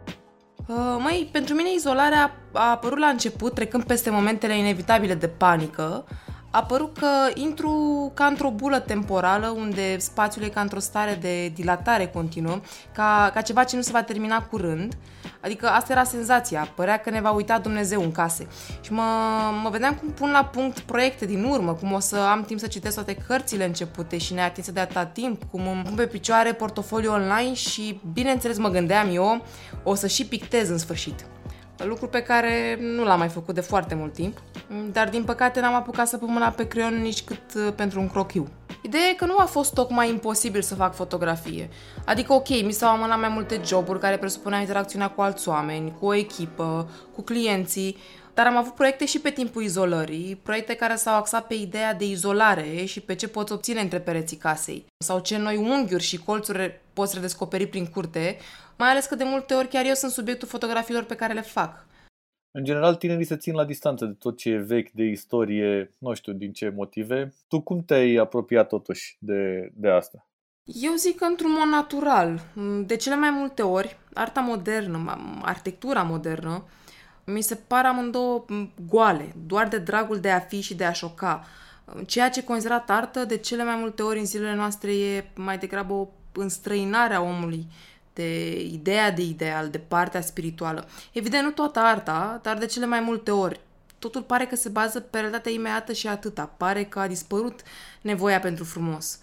[0.67, 6.05] Uh, măi, pentru mine izolarea a apărut la început, trecând peste momentele inevitabile de panică,
[6.51, 11.49] a părut că intru ca într-o bulă temporală unde spațiul e ca într-o stare de
[11.49, 12.61] dilatare continuă,
[12.93, 14.97] ca, ca ceva ce nu se va termina curând.
[15.41, 18.47] Adică asta era senzația, părea că ne va uita Dumnezeu în case.
[18.81, 19.03] Și mă,
[19.63, 22.67] mă vedeam cum pun la punct proiecte din urmă, cum o să am timp să
[22.67, 27.13] citesc toate cărțile începute și neatinse de atâta timp, cum îmi pun pe picioare portofoliu
[27.13, 29.45] online și, bineînțeles, mă gândeam eu,
[29.83, 31.27] o să și pictez în sfârșit
[31.85, 34.39] lucru pe care nu l-am mai făcut de foarte mult timp,
[34.93, 38.09] dar din păcate n-am apucat să pun mâna pe creion nici cât uh, pentru un
[38.09, 38.49] crochiu.
[38.83, 41.69] Ideea e că nu a fost tocmai imposibil să fac fotografie.
[42.05, 46.07] Adică, ok, mi s-au amânat mai multe joburi care presupuneau interacțiunea cu alți oameni, cu
[46.07, 47.97] o echipă, cu clienții,
[48.39, 52.07] dar am avut proiecte și pe timpul izolării, proiecte care s-au axat pe ideea de
[52.07, 56.81] izolare și pe ce poți obține între pereții casei, sau ce noi unghiuri și colțuri
[56.93, 58.37] poți redescoperi prin curte,
[58.77, 61.87] mai ales că de multe ori chiar eu sunt subiectul fotografiilor pe care le fac.
[62.51, 66.15] În general, tinerii se țin la distanță de tot ce e vechi, de istorie, nu
[66.15, 67.35] știu din ce motive.
[67.49, 70.29] Tu cum te-ai apropiat totuși de, de asta?
[70.65, 72.41] Eu zic că într-un mod natural.
[72.87, 76.65] De cele mai multe ori, arta modernă, arhitectura modernă,
[77.33, 78.45] mi se par amândouă
[78.89, 81.47] goale, doar de dragul de a fi și de a șoca.
[82.07, 85.93] Ceea ce considerat artă, de cele mai multe ori în zilele noastre e mai degrabă
[85.93, 87.67] o înstrăinare a omului
[88.13, 90.89] de ideea de ideal, de partea spirituală.
[91.13, 93.61] Evident, nu toată arta, dar de cele mai multe ori.
[93.99, 96.45] Totul pare că se bază pe realitatea imediată și atâta.
[96.57, 97.61] Pare că a dispărut
[98.01, 99.19] nevoia pentru frumos.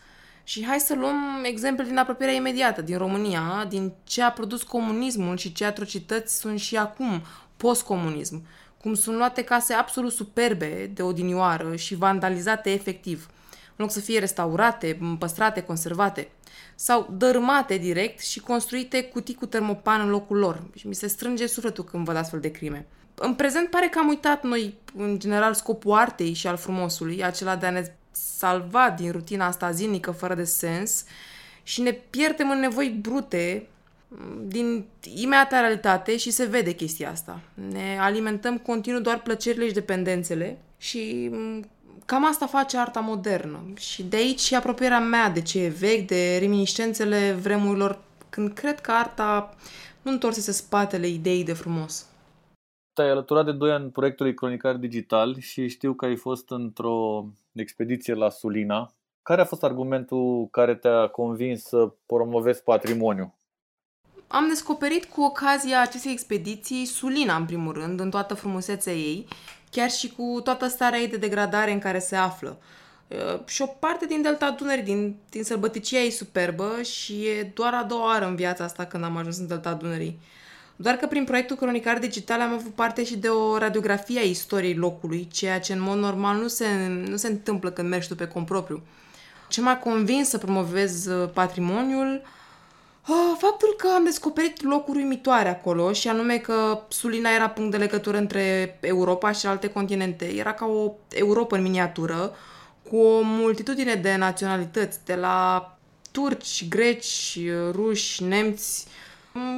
[0.48, 5.38] Și hai să luăm exemple din apropierea imediată, din România, din ce a produs comunismul
[5.38, 7.22] și ce atrocități sunt și acum,
[7.58, 8.46] post-comunism.
[8.82, 14.20] Cum sunt luate case absolut superbe de odinioară și vandalizate efectiv, în loc să fie
[14.20, 16.30] restaurate, păstrate, conservate
[16.76, 20.64] sau dărâmate direct și construite cutii cu termopan în locul lor.
[20.76, 22.88] Și mi se strânge sufletul când văd astfel de crime.
[23.16, 27.56] În prezent pare că am uitat noi, în general, scopul artei și al frumosului, acela
[27.56, 31.06] de a ne salva din rutina asta zilnică fără de sens
[31.64, 33.68] și ne pierdem în nevoi brute
[34.42, 37.40] din imediata realitate și se vede chestia asta.
[37.72, 41.32] Ne alimentăm continuu doar plăcerile și dependențele și
[42.06, 43.60] cam asta face arta modernă.
[43.80, 48.00] Și de aici și apropierea mea de ce e vechi, de reminiscențele vremurilor,
[48.30, 49.56] când cred că arta
[50.02, 52.06] nu întorsese spatele ideii de frumos.
[52.94, 57.26] Te-ai alăturat de 2 ani proiectului Cronicar Digital și știu că ai fost într-o
[57.62, 58.94] expediție la Sulina.
[59.22, 63.36] Care a fost argumentul care te-a convins să promovezi patrimoniu?
[64.28, 69.28] Am descoperit cu ocazia acestei expediții Sulina, în primul rând, în toată frumusețea ei,
[69.72, 72.58] chiar și cu toată starea ei de degradare în care se află.
[73.08, 77.74] Uh, și o parte din Delta Dunării, din, din sălbăticia ei superbă și e doar
[77.74, 80.20] a doua oară în viața asta când am ajuns în Delta Dunării.
[80.76, 84.76] Doar că prin proiectul Cronicar Digital am avut parte și de o radiografie a istoriei
[84.76, 88.28] locului, ceea ce în mod normal nu se, nu se întâmplă când mergi tu pe
[88.28, 88.82] compropriu.
[89.50, 92.22] Ce m-a convins să promovez uh, patrimoniul
[93.08, 97.78] Oh, faptul că am descoperit locuri uimitoare acolo și anume că Sulina era punct de
[97.78, 100.26] legătură între Europa și alte continente.
[100.26, 102.36] Era ca o Europa în miniatură,
[102.90, 105.70] cu o multitudine de naționalități, de la
[106.12, 107.40] turci, greci,
[107.72, 108.88] ruși, nemți,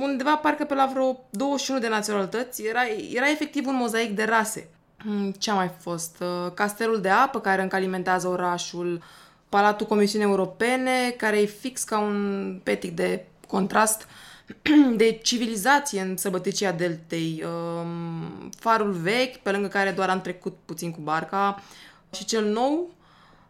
[0.01, 2.81] undeva parcă pe la vreo 21 de naționalități, era,
[3.13, 4.69] era efectiv un mozaic de rase.
[4.97, 6.17] Hmm, ce a mai fost?
[6.19, 9.01] Uh, castelul de apă care încă alimentează orașul,
[9.49, 14.07] Palatul Comisiunii Europene, care e fix ca un petic de contrast
[14.95, 17.43] de civilizație în săbăticia deltei.
[17.45, 21.63] Um, farul vechi, pe lângă care doar am trecut puțin cu barca,
[22.11, 22.89] și cel nou.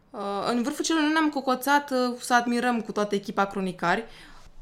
[0.10, 4.04] Uh, în vârful celui nou ne-am cocoțat uh, să admirăm cu toată echipa cronicari.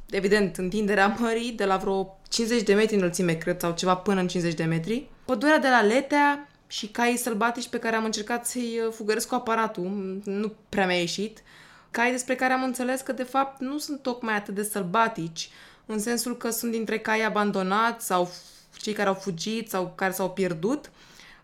[0.09, 4.27] Evident, întinderea mării de la vreo 50 de metri înălțime, cred, sau ceva până în
[4.27, 5.09] 50 de metri.
[5.25, 9.35] Pădurea de la Letea și caii sălbatici pe care am încercat să-i uh, fugăresc cu
[9.35, 10.21] aparatul.
[10.23, 11.43] Nu prea mi-a ieșit.
[11.91, 15.49] Cai despre care am înțeles că, de fapt, nu sunt tocmai atât de sălbatici,
[15.85, 18.31] în sensul că sunt dintre cai abandonați sau
[18.81, 20.91] cei care au fugit sau care s-au pierdut,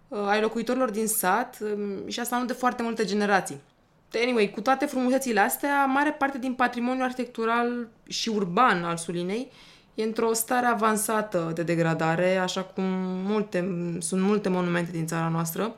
[0.07, 3.61] uh, ai locuitorilor din sat um, și asta nu de foarte multe generații.
[4.13, 9.51] Anyway, cu toate frumusețile astea, mare parte din patrimoniul arhitectural și urban al Sulinei
[9.93, 12.83] e într-o stare avansată de degradare, așa cum
[13.25, 13.59] multe,
[13.99, 15.75] sunt multe monumente din țara noastră.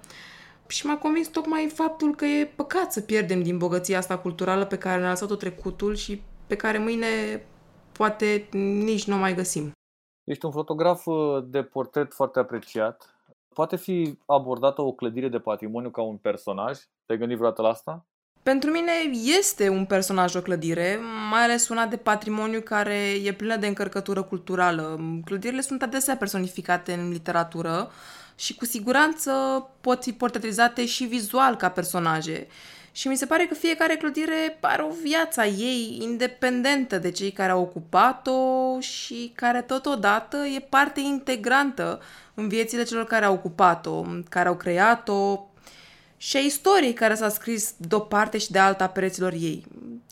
[0.68, 4.78] Și m-a convins tocmai faptul că e păcat să pierdem din bogăția asta culturală pe
[4.78, 7.08] care ne-a lăsat-o trecutul și pe care mâine
[7.92, 8.48] poate
[8.84, 9.72] nici nu o mai găsim.
[10.24, 13.16] Ești un fotograf uh, de portret foarte apreciat.
[13.54, 16.80] Poate fi abordată o clădire de patrimoniu ca un personaj?
[17.06, 18.06] Te-ai gândit vreodată la asta?
[18.44, 18.92] Pentru mine
[19.38, 24.22] este un personaj o clădire, mai ales una de patrimoniu care e plină de încărcătură
[24.22, 25.00] culturală.
[25.26, 27.92] Clădirile sunt adesea personificate în literatură
[28.36, 29.32] și cu siguranță
[29.82, 32.48] pot fi portretizate și vizual ca personaje.
[32.92, 37.32] Și mi se pare că fiecare clădire are o viață a ei independentă de cei
[37.32, 42.02] care au ocupat-o și care totodată e parte integrantă
[42.34, 45.48] în viețile celor care au ocupat-o, care au creat-o
[46.24, 49.66] și a istoriei care s-a scris de o parte și de alta a pereților ei.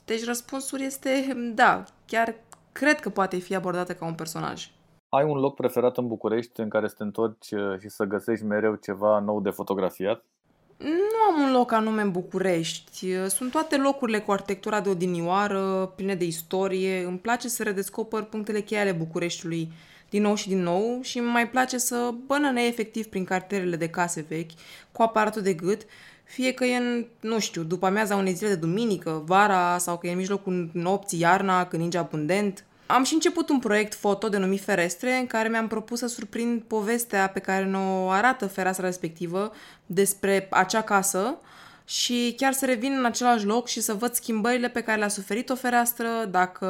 [0.06, 2.36] Deci răspunsul este da, chiar
[2.71, 4.71] cred că poate fi abordată ca un personaj.
[5.10, 8.45] Ai un loc preferat în București în care să te întorci uh, și să găsești
[8.45, 10.24] mereu ceva nou de fotografiat?
[10.78, 13.28] Nu am un loc anume în București.
[13.28, 17.04] Sunt toate locurile cu arhitectura de odinioară, pline de istorie.
[17.04, 19.71] Îmi place să redescoper punctele cheie ale Bucureștiului
[20.12, 23.89] din nou și din nou și îmi mai place să bănăne efectiv prin cartierele de
[23.89, 24.52] case vechi,
[24.91, 25.82] cu aparatul de gât,
[26.24, 30.08] fie că e în, nu știu, după amiaza unei zile de duminică, vara sau că
[30.08, 32.65] e în mijlocul nopții, iarna, când ninge abundent.
[32.86, 37.30] Am și început un proiect foto denumit Ferestre, în care mi-am propus să surprind povestea
[37.30, 39.52] pe care ne-o arată fereastra respectivă
[39.86, 41.38] despre acea casă
[41.91, 45.49] și chiar să revin în același loc și să văd schimbările pe care le-a suferit
[45.49, 46.67] o fereastră, dacă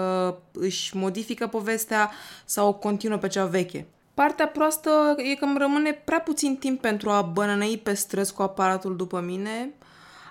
[0.54, 2.12] își modifică povestea
[2.46, 3.88] sau continuă pe cea veche.
[4.14, 8.42] Partea proastă e că îmi rămâne prea puțin timp pentru a bănănăi pe străzi cu
[8.42, 9.74] aparatul după mine,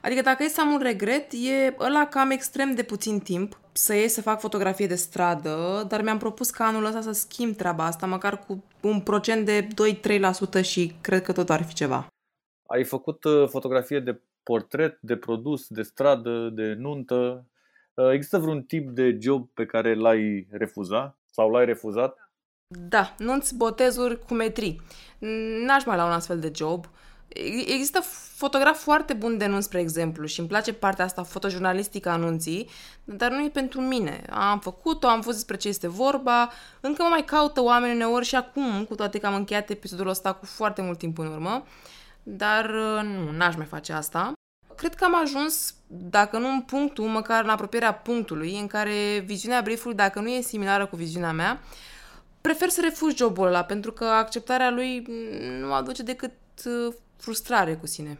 [0.02, 3.60] Adică dacă e să am un regret, e ăla că am extrem de puțin timp
[3.72, 7.56] să ies să fac fotografie de stradă, dar mi-am propus ca anul ăsta să schimb
[7.56, 9.68] treaba asta, măcar cu un procent de
[10.60, 12.06] 2-3% și cred că tot ar fi ceva.
[12.66, 17.46] Ai făcut uh, fotografie de portret, de produs, de stradă, de nuntă.
[17.94, 22.30] Uh, există vreun tip de job pe care l-ai refuzat sau l-ai refuzat?
[22.78, 24.80] Da, nunți, botezuri cu metri.
[25.66, 26.86] N-aș mai la un astfel de job.
[27.66, 28.00] Există
[28.34, 32.68] fotograf foarte bun de nunți, spre exemplu, și îmi place partea asta fotojurnalistică a anunții,
[33.04, 34.24] dar nu e pentru mine.
[34.30, 36.50] Am făcut-o, am văzut despre ce este vorba,
[36.80, 40.32] încă mă mai caută oameni uneori și acum, cu toate că am încheiat episodul ăsta
[40.32, 41.64] cu foarte mult timp în urmă,
[42.36, 44.32] dar uh, nu, n-aș mai face asta.
[44.76, 49.60] Cred că am ajuns, dacă nu în punctul, măcar în apropierea punctului, în care viziunea
[49.60, 51.60] briefului, dacă nu e similară cu viziunea mea,
[52.40, 55.06] prefer să refuz jobul ăla, pentru că acceptarea lui
[55.60, 56.32] nu aduce decât
[56.64, 58.16] uh, frustrare cu sine.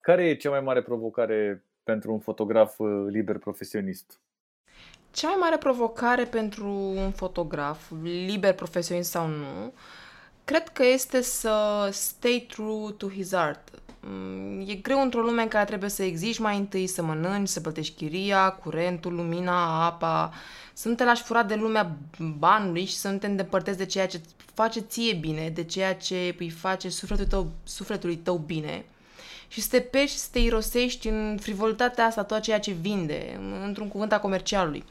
[0.00, 4.20] Care e cea mai mare provocare pentru un fotograf uh, liber profesionist?
[5.10, 9.72] Cea mai mare provocare pentru un fotograf, liber profesionist sau nu,
[10.46, 13.68] cred că este să stay true to his art.
[14.00, 17.60] Mm, e greu într-o lume în care trebuie să existi mai întâi, să mănânci, să
[17.60, 20.32] plătești chiria, curentul, lumina, apa,
[20.72, 21.96] să nu te lași furat de lumea
[22.38, 24.20] banului și să nu te îndepărtezi de ceea ce
[24.54, 28.84] face ție bine, de ceea ce îi face sufletul tău, sufletului tău bine
[29.48, 33.40] și să te pești și să te irosești în frivolitatea asta, tot ceea ce vinde,
[33.64, 34.84] într-un cuvânt a comercialului.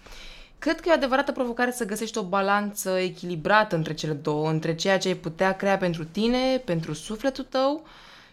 [0.60, 4.76] Cred că e o adevărată provocare să găsești o balanță echilibrată între cele două, între
[4.76, 7.84] ceea ce ai putea crea pentru tine, pentru sufletul tău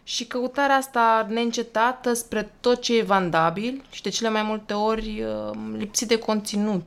[0.03, 5.23] și căutarea asta neîncetată spre tot ce e vandabil și de cele mai multe ori
[5.23, 6.85] uh, lipsit de conținut.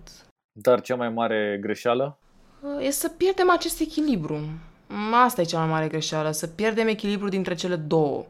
[0.51, 2.17] Dar cea mai mare greșeală?
[2.59, 4.39] Uh, e să pierdem acest echilibru.
[5.23, 8.25] Asta e cea mai mare greșeală, să pierdem echilibru dintre cele două.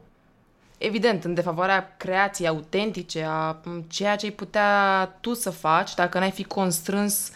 [0.77, 6.31] Evident, în defavoarea creației autentice, a ceea ce ai putea tu să faci dacă n-ai
[6.31, 7.31] fi constrâns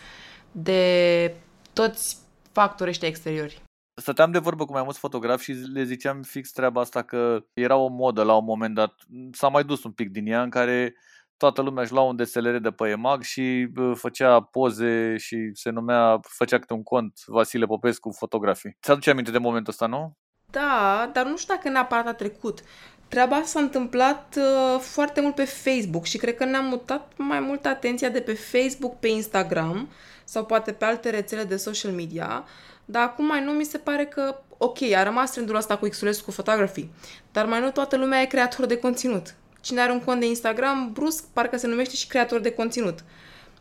[0.51, 1.35] de
[1.73, 2.17] toți
[2.51, 3.61] factorii ăștia exteriori.
[3.93, 7.75] Stăteam de vorbă cu mai mulți fotografi și le ziceam fix treaba asta că era
[7.75, 8.93] o modă la un moment dat,
[9.31, 10.95] s-a mai dus un pic din ea, în care
[11.37, 15.69] toată lumea își lua un DSLR de pe EMAG și uh, făcea poze și se
[15.69, 18.77] numea, făcea câte un cont Vasile Popescu fotografii.
[18.81, 20.17] Ți-aduce aminte de momentul ăsta, nu?
[20.51, 22.63] Da, dar nu știu dacă neapărat a trecut.
[23.09, 27.39] Treaba asta s-a întâmplat uh, foarte mult pe Facebook și cred că ne-am mutat mai
[27.39, 29.89] mult atenția de pe Facebook pe Instagram
[30.23, 32.45] sau poate pe alte rețele de social media,
[32.85, 36.31] dar acum mai nu mi se pare că, ok, a rămas trendul ăsta cu Xulescu
[36.31, 36.91] fotografii,
[37.31, 39.35] dar mai nu toată lumea e creator de conținut.
[39.61, 42.99] Cine are un cont de Instagram, brusc, parcă se numește și creator de conținut.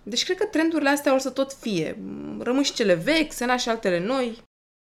[0.03, 1.99] Deci cred că trendurile astea o să tot fie.
[2.38, 4.46] Rămân și cele vechi, se nasc și altele noi.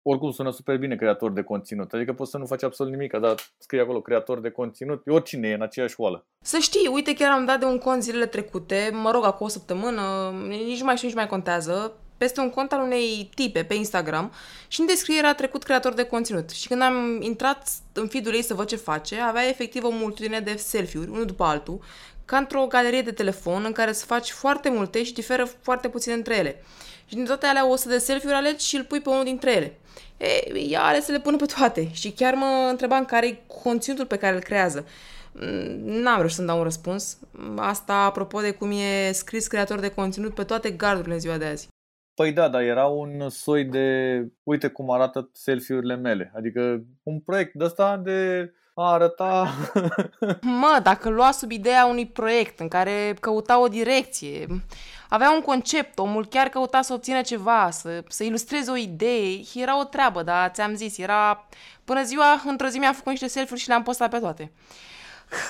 [0.08, 1.93] Oricum sună super bine creator de conținut.
[1.93, 5.08] Adică poți să nu faci absolut nimic, dar scrie acolo creator de conținut.
[5.08, 6.26] Oricine e în aceeași oală.
[6.41, 9.49] Să știi, uite, chiar am dat de un cont zilele trecute, mă rog, acum o
[9.49, 13.74] săptămână, nici nu mai știu, nici mai contează, peste un cont al unei tipe pe
[13.74, 14.32] Instagram
[14.68, 16.49] și în descriere a trecut creator de conținut.
[16.49, 20.39] Și când am intrat în feed ei să văd ce face, avea efectiv o multitudine
[20.39, 21.80] de selfie-uri, unul după altul,
[22.26, 26.11] ca într-o galerie de telefon în care să faci foarte multe și diferă foarte puțin
[26.11, 26.63] între ele.
[27.05, 29.78] Și din toate alea 100 de selfie-uri alegi și îl pui pe unul dintre ele.
[30.18, 34.05] E, ea are să le pună pe toate și chiar mă întrebam care e conținutul
[34.05, 34.86] pe care îl creează.
[35.32, 37.18] Mm, n-am reușit să-mi dau un răspuns.
[37.55, 41.45] Asta apropo de cum e scris creator de conținut pe toate gardurile în ziua de
[41.45, 41.68] azi.
[42.16, 46.32] Păi da, dar era un soi de, uite cum arată selfie-urile mele.
[46.36, 49.53] Adică un proiect de ăsta de a arăta...
[50.61, 54.47] Mă, dacă lua sub ideea unui proiect în care căuta o direcție,
[55.09, 59.80] avea un concept, omul chiar căuta să obțină ceva, să, să ilustreze o idee, era
[59.80, 61.47] o treabă, dar ți-am zis, era...
[61.84, 64.51] Până ziua, într-o zi mi-am făcut niște selfie și le-am postat pe toate.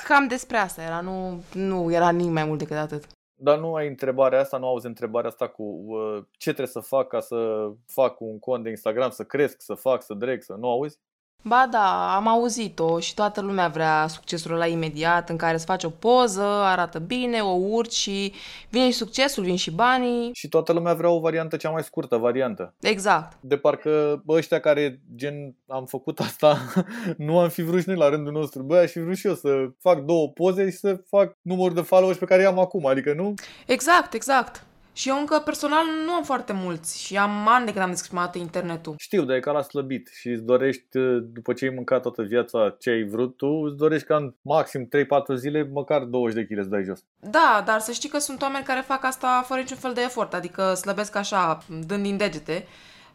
[0.07, 3.14] Cam despre asta era, nu, nu era nimic mai mult decât atât.
[3.35, 7.07] Dar nu ai întrebarea asta, nu auzi întrebarea asta cu uh, ce trebuie să fac
[7.07, 10.69] ca să fac un cont de Instagram, să cresc, să fac, să dreg, să nu
[10.69, 10.99] auzi?
[11.47, 15.83] Ba da, am auzit-o și toată lumea vrea succesul la imediat, în care să faci
[15.83, 18.33] o poză, arată bine, o urci și
[18.69, 20.31] vine și succesul, vin și banii.
[20.33, 22.73] Și toată lumea vrea o variantă cea mai scurtă, variantă.
[22.79, 23.37] Exact.
[23.39, 26.57] De parcă bă, ăștia care gen am făcut asta,
[27.17, 28.63] nu am fi vrut și noi la rândul nostru.
[28.63, 31.81] Băi, aș fi vrut și eu să fac două poze și să fac numărul de
[31.81, 33.33] followers pe care i-am acum, adică nu?
[33.65, 34.65] Exact, exact.
[34.97, 38.13] Și eu încă personal nu am foarte mulți și am ani de când am descris
[38.33, 38.95] internetul.
[38.97, 42.21] Știu, dar e ca la slăbit și îți dorești, uh, după ce ai mâncat toată
[42.21, 46.55] viața ce ai vrut tu, îți dorești ca în maxim 3-4 zile măcar 20 de
[46.55, 47.03] kg să dai jos.
[47.19, 50.33] Da, dar să știi că sunt oameni care fac asta fără niciun fel de efort,
[50.33, 52.67] adică slăbesc așa, dând din degete,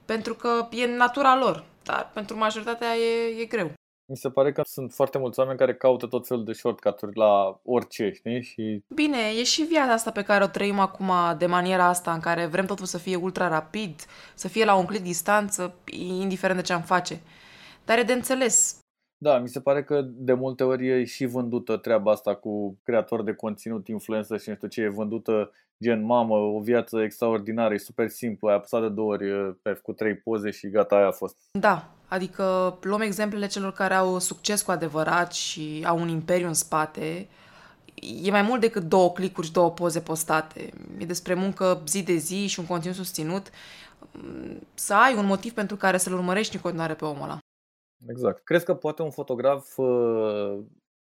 [0.05, 3.73] pentru că e natura lor, dar pentru majoritatea e, e greu
[4.11, 7.61] mi se pare că sunt foarte mulți oameni care caută tot felul de shortcut-uri la
[7.65, 8.43] orice, știi?
[8.43, 8.85] Și...
[8.95, 12.47] Bine, e și viața asta pe care o trăim acum de maniera asta în care
[12.47, 14.05] vrem totul să fie ultra rapid,
[14.35, 15.75] să fie la un click distanță,
[16.19, 17.21] indiferent de ce am face.
[17.85, 18.79] Dar e de înțeles.
[19.23, 23.23] Da, mi se pare că de multe ori e și vândută treaba asta cu creator
[23.23, 25.53] de conținut, influencer și nu știu ce, e vândută
[25.83, 29.93] gen mamă, o viață extraordinară, e super simplu, ai apăsat de două ori pe cu
[29.93, 31.37] trei poze și gata, aia a fost.
[31.59, 36.55] Da, adică luăm exemplele celor care au succes cu adevărat și au un imperiu în
[36.55, 37.29] spate,
[38.23, 40.71] e mai mult decât două clicuri și două poze postate.
[40.99, 43.51] E despre muncă zi de zi și un conținut susținut.
[44.75, 47.39] Să ai un motiv pentru care să-l urmărești în continuare pe omul ăla.
[48.07, 48.45] Exact.
[48.45, 50.59] Crezi că poate un fotograf uh,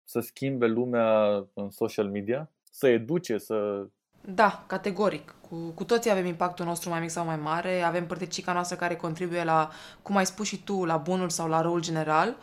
[0.04, 2.52] să schimbe lumea în social media?
[2.72, 3.88] Să educe, să...
[4.22, 5.36] Da, categoric.
[5.50, 8.96] Cu, cu toții avem impactul nostru mai mic sau mai mare, avem părticica noastră care
[8.96, 9.70] contribuie la,
[10.02, 12.36] cum ai spus și tu, la bunul sau la răul general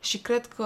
[0.00, 0.64] și cred că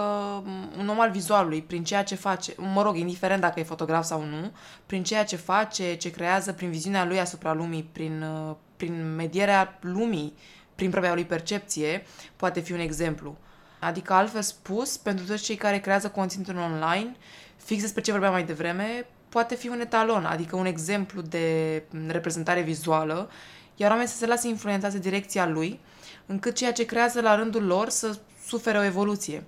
[0.78, 4.22] un om al vizualului, prin ceea ce face, mă rog, indiferent dacă e fotograf sau
[4.22, 4.52] nu,
[4.86, 9.78] prin ceea ce face, ce creează, prin viziunea lui asupra lumii, prin, uh, prin medierea
[9.80, 10.34] lumii,
[10.74, 12.06] prin propria lui percepție,
[12.36, 13.36] poate fi un exemplu.
[13.80, 17.16] Adică, altfel spus, pentru toți cei care creează conținutul online,
[17.56, 22.60] fix despre ce vorbeam mai devreme, poate fi un etalon, adică un exemplu de reprezentare
[22.60, 23.30] vizuală,
[23.76, 25.80] iar oamenii să se lase influențați de direcția lui,
[26.26, 29.44] încât ceea ce creează la rândul lor să sufere o evoluție.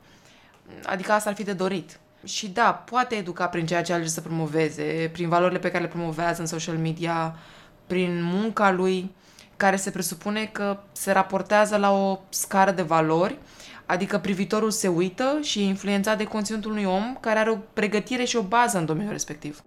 [0.84, 1.98] Adică asta ar fi de dorit.
[2.24, 5.88] Și da, poate educa prin ceea ce alege să promoveze, prin valorile pe care le
[5.88, 7.36] promovează în social media,
[7.86, 9.14] prin munca lui,
[9.56, 13.38] care se presupune că se raportează la o scară de valori,
[13.86, 18.24] adică privitorul se uită și e influențat de conținutul unui om care are o pregătire
[18.24, 19.62] și o bază în domeniul respectiv.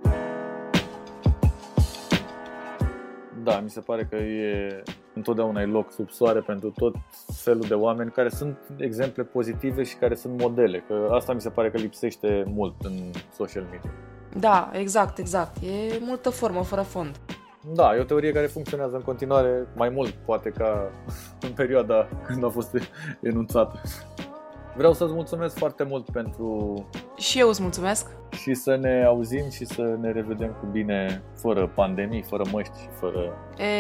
[3.44, 4.84] Da, mi se pare că e
[5.14, 6.96] întotdeauna e loc sub soare pentru tot
[7.34, 10.84] felul de oameni care sunt exemple pozitive și care sunt modele.
[10.88, 13.92] Că asta mi se pare că lipsește mult în social media.
[14.36, 15.56] Da, exact, exact.
[15.64, 17.20] E multă formă fără fond.
[17.74, 20.91] Da, e o teorie care funcționează în continuare mai mult, poate, ca
[21.47, 22.78] în perioada când a fost
[23.22, 23.82] enunțată.
[24.76, 26.74] Vreau să-ți mulțumesc foarte mult pentru
[27.18, 28.07] Și eu îți mulțumesc.
[28.32, 32.88] și să ne auzim și să ne revedem cu bine, fără pandemii, fără măști și
[32.99, 33.34] fără...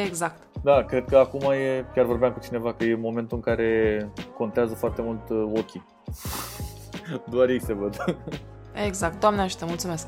[0.05, 0.41] Exact.
[0.63, 4.73] Da, cred că acum e, chiar vorbeam cu cineva că e momentul în care contează
[4.73, 5.85] foarte mult uh, ochii.
[7.31, 7.95] Doar ei se văd.
[8.85, 9.19] Exact.
[9.19, 10.07] Doamne ajută, mulțumesc.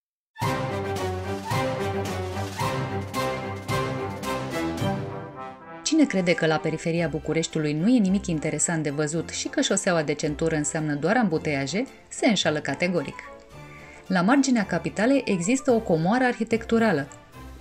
[5.91, 10.03] Cine crede că la periferia Bucureștiului nu e nimic interesant de văzut și că șoseaua
[10.03, 13.15] de centură înseamnă doar ambuteiaje, se înșală categoric.
[14.07, 17.07] La marginea capitalei există o comoară arhitecturală.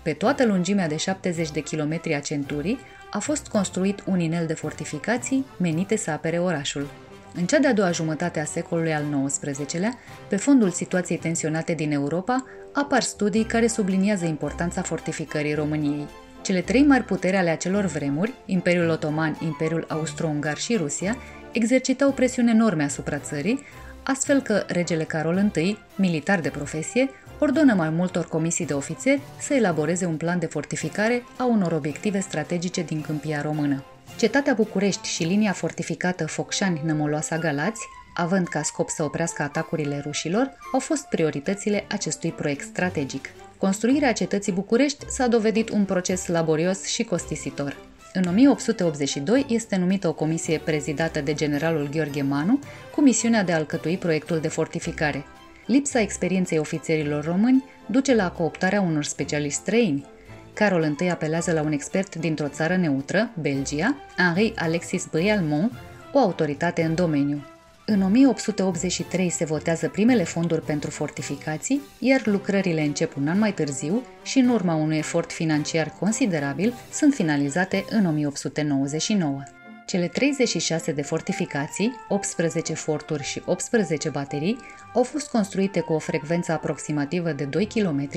[0.03, 2.79] Pe toată lungimea de 70 de kilometri a centurii
[3.11, 6.89] a fost construit un inel de fortificații menite să apere orașul.
[7.35, 12.45] În cea de-a doua jumătate a secolului al XIX-lea, pe fondul situației tensionate din Europa,
[12.73, 16.07] apar studii care subliniază importanța fortificării României.
[16.43, 21.17] Cele trei mari puteri ale acelor vremuri, Imperiul Otoman, Imperiul Austro-Ungar și Rusia,
[21.53, 23.61] exercitau presiuni enorme asupra țării,
[24.03, 29.55] astfel că regele Carol I, militar de profesie, ordonă mai multor comisii de ofițeri să
[29.55, 33.85] elaboreze un plan de fortificare a unor obiective strategice din câmpia română.
[34.17, 37.81] Cetatea București și linia fortificată Focșani-Nămoloasa-Galați,
[38.15, 43.29] având ca scop să oprească atacurile rușilor, au fost prioritățile acestui proiect strategic.
[43.61, 47.77] Construirea cetății București s-a dovedit un proces laborios și costisitor.
[48.13, 52.59] În 1882 este numită o comisie prezidată de generalul Gheorghe Manu
[52.95, 55.25] cu misiunea de a alcătui proiectul de fortificare.
[55.67, 60.07] Lipsa experienței ofițerilor români duce la cooptarea unor specialiști străini.
[60.53, 65.73] Carol I apelează la un expert dintr-o țară neutră, Belgia, Henri Alexis Brialmont,
[66.13, 67.45] o autoritate în domeniu.
[67.93, 74.03] În 1883 se votează primele fonduri pentru fortificații, iar lucrările încep un an mai târziu
[74.23, 79.43] și în urma unui efort financiar considerabil sunt finalizate în 1899.
[79.87, 84.59] Cele 36 de fortificații, 18 forturi și 18 baterii,
[84.95, 88.09] au fost construite cu o frecvență aproximativă de 2 km,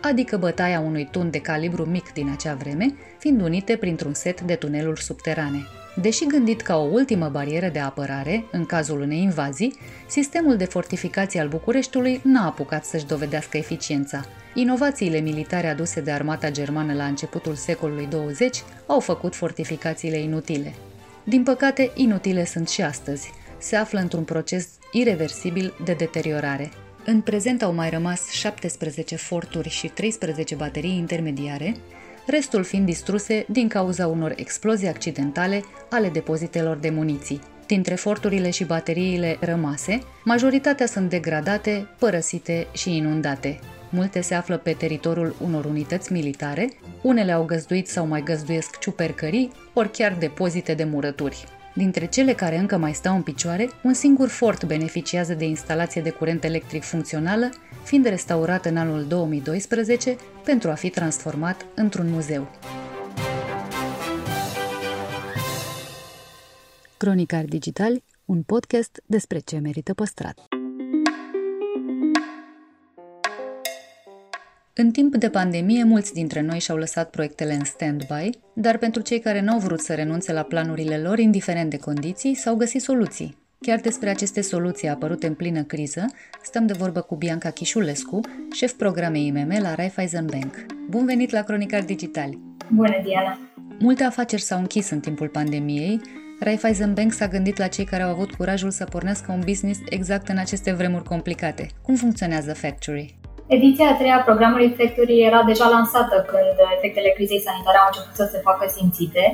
[0.00, 4.54] adică bătaia unui tun de calibru mic din acea vreme, fiind unite printr-un set de
[4.54, 5.66] tuneluri subterane.
[6.00, 9.76] Deși gândit ca o ultimă barieră de apărare, în cazul unei invazii,
[10.06, 14.24] sistemul de fortificații al Bucureștiului n-a apucat să-și dovedească eficiența.
[14.54, 20.74] Inovațiile militare aduse de armata germană la începutul secolului 20 au făcut fortificațiile inutile.
[21.24, 23.32] Din păcate, inutile sunt și astăzi.
[23.58, 26.70] Se află într-un proces irreversibil de deteriorare.
[27.04, 31.76] În prezent au mai rămas 17 forturi și 13 baterii intermediare,
[32.26, 37.40] restul fiind distruse din cauza unor explozii accidentale ale depozitelor de muniții.
[37.66, 43.58] Dintre forturile și bateriile rămase, majoritatea sunt degradate, părăsite și inundate.
[43.90, 46.68] Multe se află pe teritoriul unor unități militare,
[47.02, 51.44] unele au găzduit sau mai găzduiesc ciupercării, ori chiar depozite de murături.
[51.74, 56.10] Dintre cele care încă mai stau în picioare, un singur fort beneficiază de instalație de
[56.10, 57.50] curent electric funcțională,
[57.86, 62.50] fiind restaurat în anul 2012 pentru a fi transformat într-un muzeu.
[66.96, 70.38] Cronicar Digital, un podcast despre ce merită păstrat.
[74.74, 79.20] În timp de pandemie, mulți dintre noi și-au lăsat proiectele în stand-by, dar pentru cei
[79.20, 83.45] care n-au vrut să renunțe la planurile lor, indiferent de condiții, s-au găsit soluții.
[83.66, 86.04] Chiar despre aceste soluții apărute în plină criză,
[86.42, 88.20] stăm de vorbă cu Bianca Chișulescu,
[88.52, 90.54] șef programei IMM la Raiffeisen Bank.
[90.88, 92.30] Bun venit la Cronicar Digital!
[92.70, 93.38] Bună, Diana!
[93.78, 96.00] Multe afaceri s-au închis în timpul pandemiei.
[96.40, 100.28] Raiffeisen Bank s-a gândit la cei care au avut curajul să pornească un business exact
[100.28, 101.66] în aceste vremuri complicate.
[101.82, 103.18] Cum funcționează Factory?
[103.46, 108.14] Ediția a treia a programului Factory era deja lansată când efectele crizei sanitare au început
[108.14, 109.24] să se facă simțite.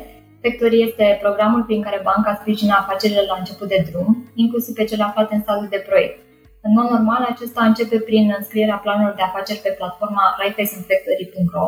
[0.42, 5.02] Factory este programul prin care banca sprijină afacerile la început de drum, inclusiv pe cele
[5.02, 6.18] aflate în stadiul de proiect.
[6.66, 11.66] În mod normal, acesta începe prin înscrierea planurilor de afaceri pe platforma raiffeisenfactory.ro.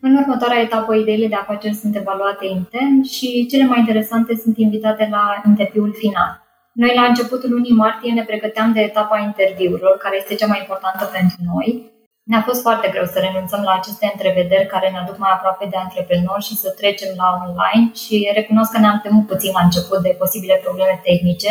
[0.00, 5.08] În următoarea etapă, ideile de afaceri sunt evaluate intern și cele mai interesante sunt invitate
[5.10, 6.30] la interviul final.
[6.72, 11.04] Noi, la începutul lunii martie, ne pregăteam de etapa interviurilor, care este cea mai importantă
[11.16, 11.90] pentru noi.
[12.30, 15.76] Ne-a fost foarte greu să renunțăm la aceste întrevederi care ne aduc mai aproape de
[15.76, 20.16] antreprenori și să trecem la online și recunosc că ne-am temut puțin la început de
[20.18, 21.50] posibile probleme tehnice,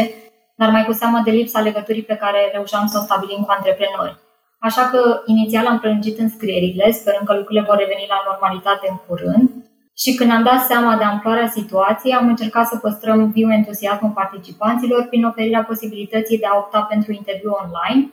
[0.60, 4.18] dar mai cu seamă de lipsa legăturii pe care reușeam să o stabilim cu antreprenori.
[4.60, 9.50] Așa că inițial am prelungit înscrierile, sperând că lucrurile vor reveni la normalitate în curând.
[10.02, 15.02] Și când am dat seama de amploarea situației, am încercat să păstrăm viu entuziasmul participanților
[15.10, 18.12] prin oferirea posibilității de a opta pentru interviu online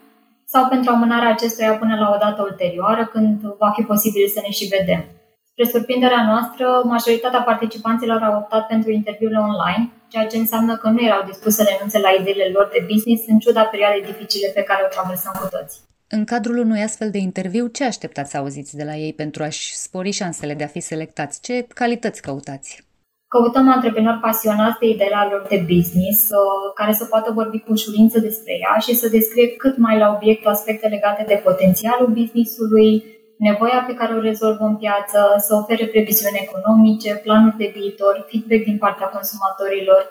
[0.53, 4.51] sau pentru amânarea acestuia până la o dată ulterioară, când va fi posibil să ne
[4.51, 5.03] și vedem.
[5.51, 11.01] Spre surprinderea noastră, majoritatea participanților au optat pentru interviurile online, ceea ce înseamnă că nu
[11.03, 14.83] erau dispuși să renunțe la ideile lor de business în ciuda perioadei dificile pe care
[14.85, 15.81] o traversăm cu toți.
[16.09, 19.77] În cadrul unui astfel de interviu, ce așteptați să auziți de la ei pentru a-și
[19.77, 21.41] spori șansele de a fi selectați?
[21.41, 22.88] Ce calități căutați?
[23.35, 28.17] Căutăm antreprenori pasionați de ideea lor de business, uh, care să poată vorbi cu ușurință
[28.29, 32.91] despre ea și să descrie cât mai la obiect aspecte legate de potențialul businessului,
[33.49, 38.63] nevoia pe care o rezolvă în piață, să ofere previziuni economice, planuri de viitor, feedback
[38.71, 40.03] din partea consumatorilor.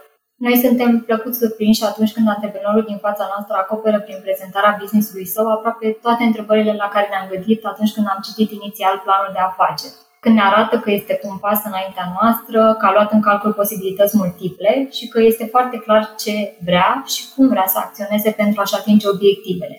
[0.46, 5.46] Noi suntem plăcut surprinși atunci când antreprenorul din fața noastră acoperă prin prezentarea businessului său
[5.56, 9.98] aproape toate întrebările la care ne-am gândit atunci când am citit inițial planul de afaceri
[10.28, 13.54] când ne arată că este cu un pas înaintea noastră, că a luat în calcul
[13.62, 16.36] posibilități multiple și că este foarte clar ce
[16.68, 19.78] vrea și cum vrea să acționeze pentru a-și atinge obiectivele.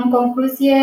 [0.00, 0.78] În concluzie,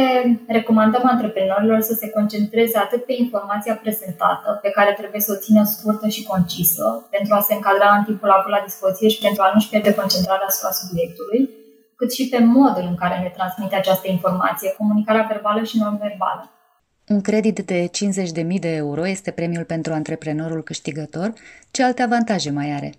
[0.57, 5.63] recomandăm antreprenorilor să se concentreze atât pe informația prezentată, pe care trebuie să o țină
[5.63, 6.85] scurtă și concisă,
[7.15, 10.49] pentru a se încadra în timpul avut la dispoziție și pentru a nu-și pierde concentrarea
[10.49, 11.41] asupra subiectului,
[11.99, 16.43] cât și pe modul în care ne transmite această informație, comunicarea verbală și non-verbală.
[17.11, 21.33] Un credit de 50.000 de euro este premiul pentru antreprenorul câștigător.
[21.71, 22.89] Ce alte avantaje mai are?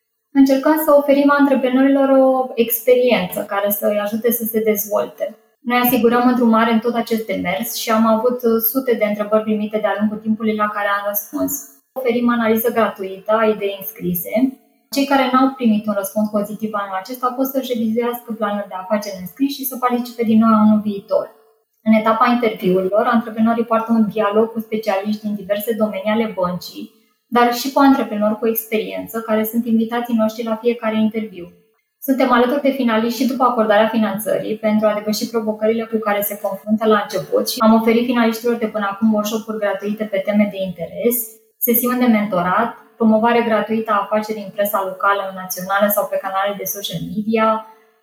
[0.40, 5.36] Încercăm să oferim antreprenorilor o experiență care să îi ajute să se dezvolte.
[5.60, 8.38] Noi asigurăm îndrumare în tot acest demers și am avut
[8.72, 11.52] sute de întrebări primite de-a lungul timpului la care am răspuns.
[11.98, 14.32] Oferim analiză gratuită a idei înscrise.
[14.94, 19.20] Cei care n-au primit un răspuns pozitiv anul acesta pot să-și revizuiască planul de afaceri
[19.20, 21.26] înscris și să participe din nou anul viitor.
[21.84, 26.90] În etapa interviurilor, antreprenorii poartă un dialog cu specialiști din diverse domenii ale băncii,
[27.26, 31.46] dar și cu antreprenori cu experiență, care sunt invitații noștri la fiecare interviu.
[32.08, 36.38] Suntem alături de finaliști și după acordarea finanțării pentru a depăși provocările cu care se
[36.42, 40.58] confruntă la început și am oferit finaliștilor de până acum workshop-uri gratuite pe teme de
[40.68, 41.16] interes,
[41.58, 46.64] sesiuni de mentorat, promovare gratuită a afacerii în presa locală, națională sau pe canale de
[46.74, 47.46] social media,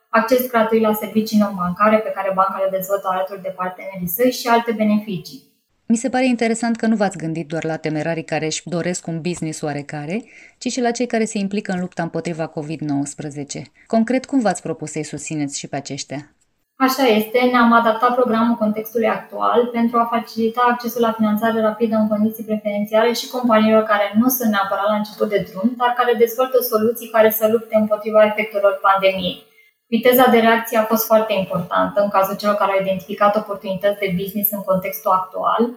[0.09, 4.47] acces gratuit la servicii non-bancare pe care banca le dezvoltă alături de partenerii săi și
[4.47, 5.47] alte beneficii.
[5.91, 9.21] Mi se pare interesant că nu v-ați gândit doar la temerarii care își doresc un
[9.21, 10.23] business oarecare,
[10.57, 13.61] ci și la cei care se implică în lupta împotriva COVID-19.
[13.87, 16.33] Concret, cum v-ați propus să-i susțineți și pe aceștia?
[16.75, 22.07] Așa este, ne-am adaptat programul contextului actual pentru a facilita accesul la finanțare rapidă în
[22.07, 26.57] condiții preferențiale și companiilor care nu sunt neapărat la început de drum, dar care dezvoltă
[26.71, 29.47] soluții care să lupte împotriva efectelor pandemiei.
[29.95, 34.13] Viteza de reacție a fost foarte importantă în cazul celor care au identificat oportunități de
[34.17, 35.69] business în contextul actual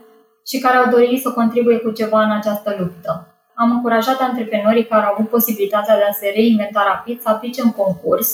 [0.47, 3.27] și care au dorit să contribuie cu ceva în această luptă.
[3.55, 7.73] Am încurajat antreprenorii care au avut posibilitatea de a se reinventa rapid să aplice în
[7.73, 8.29] concurs,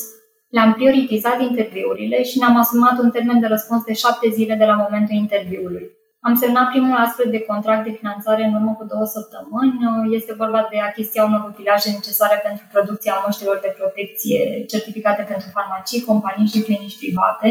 [0.49, 4.74] le-am prioritizat interviurile și ne-am asumat un termen de răspuns de șapte zile de la
[4.74, 5.91] momentul interviului.
[6.21, 10.14] Am semnat primul astfel de contract de finanțare în urmă cu două săptămâni.
[10.19, 16.05] Este vorba de achiziția unor utilaje necesare pentru producția măștilor de protecție certificate pentru farmacii,
[16.11, 17.49] companii și clinici private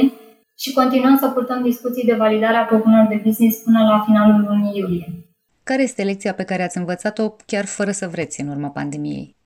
[0.57, 4.77] și continuăm să purtăm discuții de validare a propunerilor de business până la finalul lunii
[4.79, 5.07] iulie.
[5.63, 9.36] Care este lecția pe care ați învățat-o chiar fără să vreți în urma pandemiei?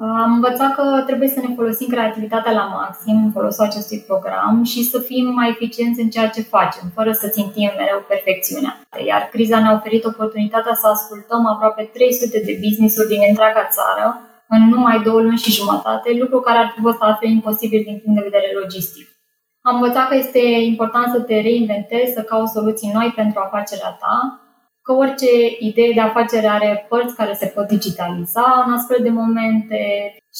[0.00, 4.90] Am învățat că trebuie să ne folosim creativitatea la maxim în folosul acestui program și
[4.90, 8.72] să fim mai eficienți în ceea ce facem, fără să țintim mereu perfecțiunea.
[9.06, 14.06] Iar criza ne-a oferit oportunitatea să ascultăm aproape 300 de business-uri din întreaga țară
[14.48, 18.16] în numai două luni și jumătate, lucru care ar fi fost altfel imposibil din punct
[18.18, 19.06] de vedere logistic.
[19.60, 20.42] Am învățat că este
[20.72, 24.43] important să te reinventezi, să cauți soluții noi pentru afacerea ta
[24.84, 29.82] că orice idee de afacere are părți care se pot digitaliza în astfel de momente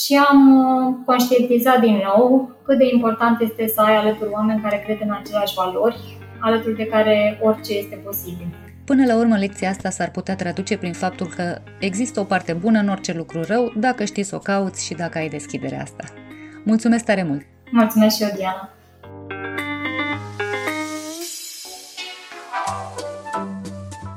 [0.01, 4.83] și am uh, conștientizat din nou cât de important este să ai alături oameni care
[4.85, 5.97] cred în aceleași valori,
[6.41, 8.47] alături de care orice este posibil.
[8.85, 12.79] Până la urmă, lecția asta s-ar putea traduce prin faptul că există o parte bună
[12.79, 16.05] în orice lucru rău dacă știi să o cauți și dacă ai deschiderea asta.
[16.65, 17.43] Mulțumesc tare mult!
[17.71, 18.75] Mulțumesc și eu, Diana!